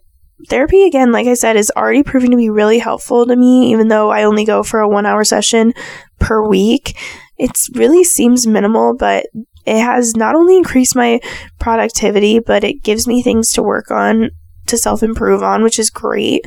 therapy, 0.48 0.84
again, 0.84 1.12
like 1.12 1.26
I 1.26 1.34
said, 1.34 1.56
is 1.56 1.72
already 1.76 2.02
proving 2.02 2.30
to 2.30 2.36
be 2.36 2.50
really 2.50 2.78
helpful 2.78 3.26
to 3.26 3.36
me, 3.36 3.70
even 3.70 3.88
though 3.88 4.10
I 4.10 4.24
only 4.24 4.44
go 4.44 4.62
for 4.62 4.80
a 4.80 4.88
one 4.88 5.06
hour 5.06 5.24
session 5.24 5.74
per 6.18 6.46
week. 6.46 6.96
It 7.38 7.52
really 7.74 8.04
seems 8.04 8.46
minimal, 8.46 8.94
but 8.96 9.26
it 9.66 9.80
has 9.80 10.16
not 10.16 10.34
only 10.34 10.56
increased 10.56 10.96
my 10.96 11.20
productivity, 11.58 12.38
but 12.38 12.64
it 12.64 12.82
gives 12.82 13.06
me 13.06 13.22
things 13.22 13.52
to 13.52 13.62
work 13.62 13.90
on 13.90 14.30
to 14.66 14.78
self 14.78 15.02
improve 15.02 15.42
on, 15.42 15.62
which 15.62 15.78
is 15.78 15.90
great. 15.90 16.44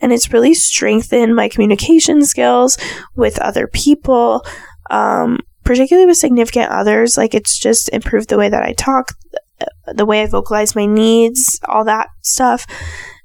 And 0.00 0.12
it's 0.12 0.32
really 0.32 0.54
strengthened 0.54 1.34
my 1.34 1.48
communication 1.48 2.24
skills 2.24 2.76
with 3.14 3.38
other 3.38 3.66
people, 3.66 4.44
um, 4.90 5.38
particularly 5.64 6.06
with 6.06 6.16
significant 6.16 6.70
others. 6.70 7.16
Like 7.16 7.34
it's 7.34 7.58
just 7.58 7.88
improved 7.90 8.28
the 8.28 8.38
way 8.38 8.48
that 8.48 8.62
I 8.62 8.72
talk, 8.72 9.12
the 9.86 10.06
way 10.06 10.22
I 10.22 10.26
vocalize 10.26 10.74
my 10.74 10.86
needs, 10.86 11.60
all 11.68 11.84
that 11.84 12.08
stuff. 12.22 12.66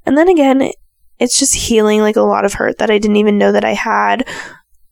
And 0.05 0.17
then 0.17 0.29
again, 0.29 0.71
it's 1.19 1.37
just 1.37 1.55
healing 1.55 2.01
like 2.01 2.15
a 2.15 2.21
lot 2.21 2.45
of 2.45 2.53
hurt 2.53 2.79
that 2.79 2.89
I 2.89 2.97
didn't 2.97 3.17
even 3.17 3.37
know 3.37 3.51
that 3.51 3.65
I 3.65 3.73
had 3.73 4.27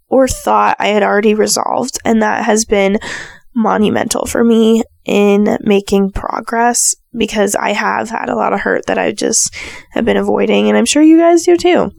or 0.08 0.28
thought 0.28 0.76
I 0.80 0.88
had 0.88 1.04
already 1.04 1.34
resolved. 1.34 1.98
And 2.06 2.22
that 2.22 2.45
has 2.45 2.65
been 2.65 3.00
monumental 3.56 4.26
for 4.26 4.43
me 4.43 4.84
in 5.06 5.58
making 5.62 6.12
progress 6.12 6.95
because 7.17 7.56
I 7.56 7.74
have 7.74 8.10
had 8.10 8.30
a 8.30 8.36
lot 8.36 8.54
of 8.54 8.60
hurt 8.60 8.86
that 8.86 8.98
I 8.98 9.12
just 9.12 9.56
have 9.91 10.06
been 10.06 10.17
avoiding, 10.17 10.69
and 10.69 10.78
I'm 10.78 10.86
sure 10.86 11.02
you 11.02 11.17
guys 11.17 11.43
do 11.43 11.58
too. 11.58 11.91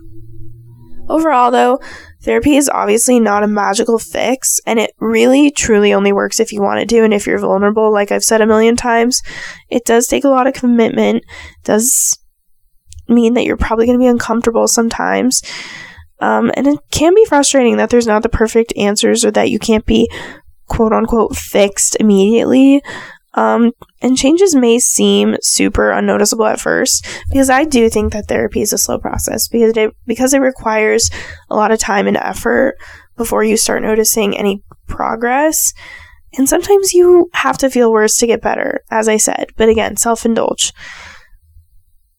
Overall, 1.08 1.50
though, 1.50 1.80
therapy 2.22 2.56
is 2.56 2.68
obviously 2.68 3.18
not 3.18 3.42
a 3.42 3.48
magical 3.48 3.98
fix, 3.98 4.60
and 4.64 4.78
it 4.78 4.92
really 5.00 5.50
truly 5.50 5.92
only 5.92 6.12
works 6.12 6.38
if 6.38 6.52
you 6.52 6.62
want 6.62 6.80
it 6.80 6.88
to 6.90 7.02
and 7.02 7.12
if 7.12 7.26
you're 7.26 7.38
vulnerable, 7.38 7.92
like 7.92 8.12
I've 8.12 8.24
said 8.24 8.40
a 8.40 8.46
million 8.46 8.76
times. 8.76 9.20
It 9.68 9.84
does 9.84 10.06
take 10.06 10.24
a 10.24 10.28
lot 10.28 10.46
of 10.46 10.54
commitment, 10.54 11.24
does 11.64 12.16
mean 13.10 13.34
that 13.34 13.44
you're 13.44 13.56
probably 13.56 13.86
going 13.86 13.98
to 13.98 14.02
be 14.02 14.08
uncomfortable 14.08 14.68
sometimes. 14.68 15.42
Um, 16.20 16.50
and 16.54 16.66
it 16.66 16.78
can 16.90 17.14
be 17.14 17.24
frustrating 17.24 17.76
that 17.78 17.90
there's 17.90 18.06
not 18.06 18.22
the 18.22 18.28
perfect 18.28 18.76
answers 18.76 19.24
or 19.24 19.30
that 19.32 19.50
you 19.50 19.58
can't 19.58 19.86
be 19.86 20.10
quote 20.66 20.92
unquote 20.92 21.36
fixed 21.36 21.96
immediately. 21.98 22.82
Um, 23.34 23.72
and 24.02 24.16
changes 24.16 24.54
may 24.54 24.78
seem 24.78 25.36
super 25.40 25.92
unnoticeable 25.92 26.46
at 26.46 26.60
first 26.60 27.06
because 27.28 27.48
I 27.48 27.64
do 27.64 27.88
think 27.88 28.12
that 28.12 28.26
therapy 28.26 28.60
is 28.60 28.72
a 28.72 28.78
slow 28.78 28.98
process 28.98 29.46
because 29.46 29.76
it 29.76 29.94
because 30.06 30.34
it 30.34 30.40
requires 30.40 31.10
a 31.48 31.54
lot 31.54 31.70
of 31.70 31.78
time 31.78 32.08
and 32.08 32.16
effort 32.16 32.76
before 33.16 33.44
you 33.44 33.56
start 33.56 33.82
noticing 33.82 34.36
any 34.36 34.62
progress. 34.88 35.72
And 36.36 36.48
sometimes 36.48 36.92
you 36.92 37.28
have 37.34 37.58
to 37.58 37.70
feel 37.70 37.92
worse 37.92 38.16
to 38.16 38.26
get 38.26 38.42
better, 38.42 38.84
as 38.90 39.08
I 39.08 39.16
said. 39.16 39.50
But 39.56 39.68
again, 39.68 39.96
self 39.96 40.24
indulge. 40.24 40.72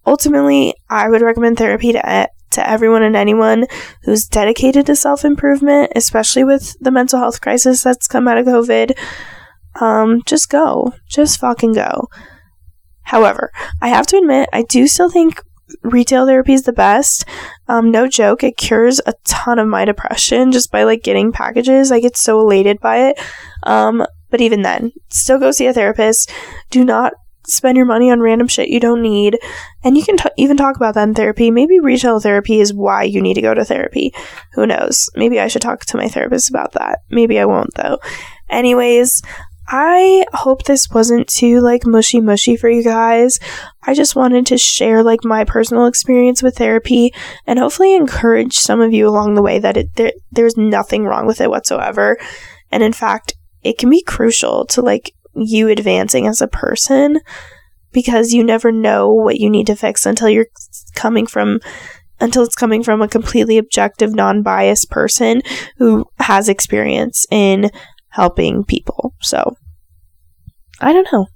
Ultimately, 0.06 0.74
I 0.90 1.10
would 1.10 1.22
recommend 1.22 1.58
therapy 1.58 1.94
to 1.94 2.30
to 2.52 2.70
everyone 2.70 3.02
and 3.02 3.16
anyone 3.16 3.66
who's 4.04 4.26
dedicated 4.26 4.86
to 4.88 4.96
self 4.96 5.24
improvement, 5.24 5.94
especially 5.96 6.44
with 6.44 6.76
the 6.82 6.92
mental 6.92 7.20
health 7.20 7.40
crisis 7.40 7.82
that's 7.84 8.08
come 8.08 8.28
out 8.28 8.38
of 8.38 8.46
COVID 8.46 8.98
um, 9.80 10.22
just 10.26 10.50
go. 10.50 10.94
Just 11.10 11.40
fucking 11.40 11.74
go. 11.74 12.08
However, 13.04 13.52
I 13.82 13.90
have 13.90 14.08
to 14.08 14.18
admit, 14.18 14.50
I 14.54 14.64
do 14.64 14.88
still 14.88 15.10
think 15.10 15.42
retail 15.84 16.26
therapy 16.26 16.54
is 16.54 16.64
the 16.64 16.74
best. 16.74 17.26
Um, 17.68 17.92
no 17.92 18.08
joke, 18.08 18.44
it 18.44 18.58
cures 18.58 19.00
a 19.06 19.14
ton 19.24 19.60
of 19.60 19.68
my 19.68 19.86
depression 19.86 20.52
just 20.52 20.72
by 20.72 20.84
like 20.84 21.04
getting 21.04 21.32
packages. 21.32 21.92
I 21.92 22.00
get 22.00 22.18
so 22.18 22.40
elated 22.40 22.80
by 22.80 23.10
it. 23.10 23.20
Um, 23.64 24.06
but 24.30 24.42
even 24.42 24.62
then, 24.62 24.92
still 25.10 25.40
go 25.40 25.52
see 25.52 25.68
a 25.68 25.74
therapist. 25.74 26.32
Do 26.70 26.86
not 26.86 27.14
spend 27.52 27.78
your 27.78 27.86
money 27.86 28.10
on 28.10 28.22
random 28.22 28.48
shit 28.48 28.70
you 28.70 28.80
don't 28.80 29.02
need. 29.02 29.38
And 29.84 29.98
you 29.98 30.04
can 30.04 30.18
t- 30.18 30.30
even 30.38 30.58
talk 30.58 30.76
about 30.76 30.96
that 30.96 31.08
in 31.08 31.14
therapy. 31.14 31.52
Maybe 31.52 31.80
retail 31.80 32.20
therapy 32.20 32.60
is 32.60 32.74
why 32.74 33.04
you 33.04 33.22
need 33.22 33.36
to 33.36 33.42
go 33.42 33.54
to 33.54 33.66
therapy. 33.66 34.14
Who 34.54 34.66
knows? 34.66 35.10
Maybe 35.16 35.40
I 35.40 35.48
should 35.48 35.62
talk 35.62 35.86
to 35.86 35.98
my 35.98 36.08
therapist 36.08 36.50
about 36.50 36.74
that. 36.74 37.00
Maybe 37.10 37.40
I 37.40 37.46
won't 37.46 37.74
though. 37.76 38.00
Anyways, 38.50 39.22
I 39.74 40.26
hope 40.34 40.64
this 40.64 40.90
wasn't 40.90 41.30
too 41.30 41.62
like 41.62 41.86
mushy 41.86 42.20
mushy 42.20 42.58
for 42.58 42.70
you 42.70 42.84
guys. 42.84 43.40
I 43.84 43.94
just 43.94 44.18
wanted 44.18 44.46
to 44.48 44.58
share 44.58 45.02
like 45.02 45.24
my 45.24 45.46
personal 45.46 45.86
experience 45.86 46.44
with 46.44 46.58
therapy 46.58 47.14
and 47.48 47.58
hopefully 47.58 47.96
encourage 47.96 48.58
some 48.58 48.82
of 48.82 48.92
you 48.92 49.08
along 49.08 49.36
the 49.36 49.42
way 49.42 49.60
that 49.60 49.78
it 49.78 49.96
there, 49.96 50.12
there's 50.32 50.58
nothing 50.58 51.06
wrong 51.06 51.26
with 51.26 51.40
it 51.40 51.50
whatsoever. 51.50 52.18
And 52.70 52.84
in 52.84 52.92
fact, 52.92 53.34
it 53.64 53.78
can 53.78 53.90
be 53.90 54.04
crucial 54.04 54.66
to 54.68 54.82
like 54.82 55.14
you 55.36 55.70
advancing 55.70 56.28
as 56.28 56.42
a 56.42 56.48
person 56.48 57.20
because 57.92 58.32
you 58.32 58.44
never 58.44 58.72
know 58.72 59.12
what 59.12 59.38
you 59.38 59.50
need 59.50 59.68
to 59.68 59.76
fix 59.76 60.06
until 60.06 60.30
you're 60.30 60.48
coming 60.96 61.28
from 61.28 61.60
until 62.20 62.44
it's 62.44 62.56
coming 62.56 62.84
from 62.84 63.02
a 63.02 63.08
completely 63.08 63.58
objective, 63.58 64.14
non-biased 64.14 64.90
person 64.92 65.42
who 65.78 66.06
has 66.20 66.48
experience 66.48 67.26
in 67.32 67.72
helping 68.10 68.64
people. 68.64 69.16
So, 69.22 69.56
I 70.80 70.94
don't 70.94 71.08
know. 71.12 71.28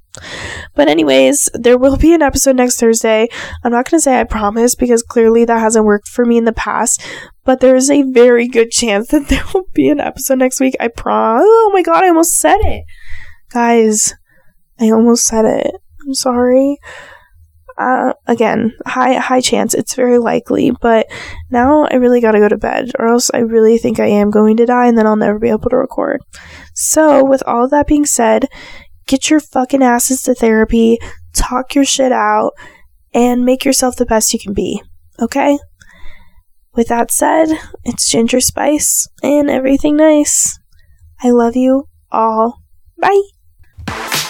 But, 0.75 0.88
anyways, 0.88 1.49
there 1.53 1.77
will 1.77 1.97
be 1.97 2.13
an 2.13 2.21
episode 2.21 2.55
next 2.55 2.79
Thursday. 2.79 3.27
I'm 3.63 3.71
not 3.71 3.89
going 3.89 3.97
to 3.97 4.01
say 4.01 4.19
I 4.19 4.23
promise 4.23 4.75
because 4.75 5.03
clearly 5.03 5.43
that 5.45 5.60
hasn't 5.60 5.86
worked 5.86 6.08
for 6.08 6.23
me 6.23 6.38
in 6.38 6.45
the 6.45 6.53
past, 6.53 7.03
but 7.43 7.60
there 7.60 7.75
is 7.75 7.89
a 7.89 8.03
very 8.03 8.47
good 8.47 8.71
chance 8.71 9.10
that 9.10 9.27
there 9.29 9.43
will 9.53 9.65
be 9.73 9.89
an 9.89 9.99
episode 9.99 10.39
next 10.39 10.60
week. 10.60 10.75
I 10.79 10.88
promise. 10.88 11.43
Oh 11.45 11.71
my 11.73 11.81
god, 11.81 12.03
I 12.03 12.10
almost 12.10 12.38
said 12.38 12.60
it. 12.62 12.84
Guys, 13.51 14.13
I 14.79 14.91
almost 14.91 15.25
said 15.25 15.45
it. 15.45 15.71
I'm 16.05 16.13
sorry. 16.13 16.77
Uh, 17.77 18.13
again, 18.25 18.73
high 18.86 19.15
high 19.15 19.41
chance. 19.41 19.73
It's 19.73 19.95
very 19.95 20.17
likely, 20.17 20.71
but 20.81 21.08
now 21.49 21.86
I 21.86 21.95
really 21.95 22.21
gotta 22.21 22.39
go 22.39 22.47
to 22.47 22.58
bed, 22.58 22.91
or 22.97 23.08
else 23.08 23.29
I 23.34 23.39
really 23.39 23.77
think 23.77 23.99
I 23.99 24.08
am 24.08 24.31
going 24.31 24.55
to 24.58 24.65
die, 24.65 24.88
and 24.88 24.97
then 24.97 25.05
I'll 25.05 25.17
never 25.17 25.39
be 25.39 25.49
able 25.49 25.69
to 25.69 25.77
record. 25.77 26.21
So, 26.73 27.23
with 27.23 27.43
all 27.45 27.67
that 27.67 27.88
being 27.88 28.05
said, 28.05 28.47
get 29.08 29.29
your 29.29 29.41
fucking 29.41 29.84
asses 29.84 30.21
to 30.23 30.34
therapy, 30.34 30.99
talk 31.34 31.75
your 31.75 31.86
shit 31.86 32.13
out, 32.13 32.53
and 33.13 33.45
make 33.45 33.65
yourself 33.65 33.95
the 33.97 34.05
best 34.05 34.34
you 34.34 34.39
can 34.39 34.53
be. 34.53 34.81
Okay? 35.19 35.58
With 36.75 36.89
that 36.89 37.12
said, 37.12 37.47
it's 37.84 38.10
Ginger 38.10 38.41
Spice 38.41 39.08
and 39.23 39.49
everything 39.49 39.95
nice. 39.95 40.60
I 41.23 41.31
love 41.31 41.55
you 41.55 41.88
all. 42.12 42.62
Bye. 42.99 43.21
Bye. 43.85 44.24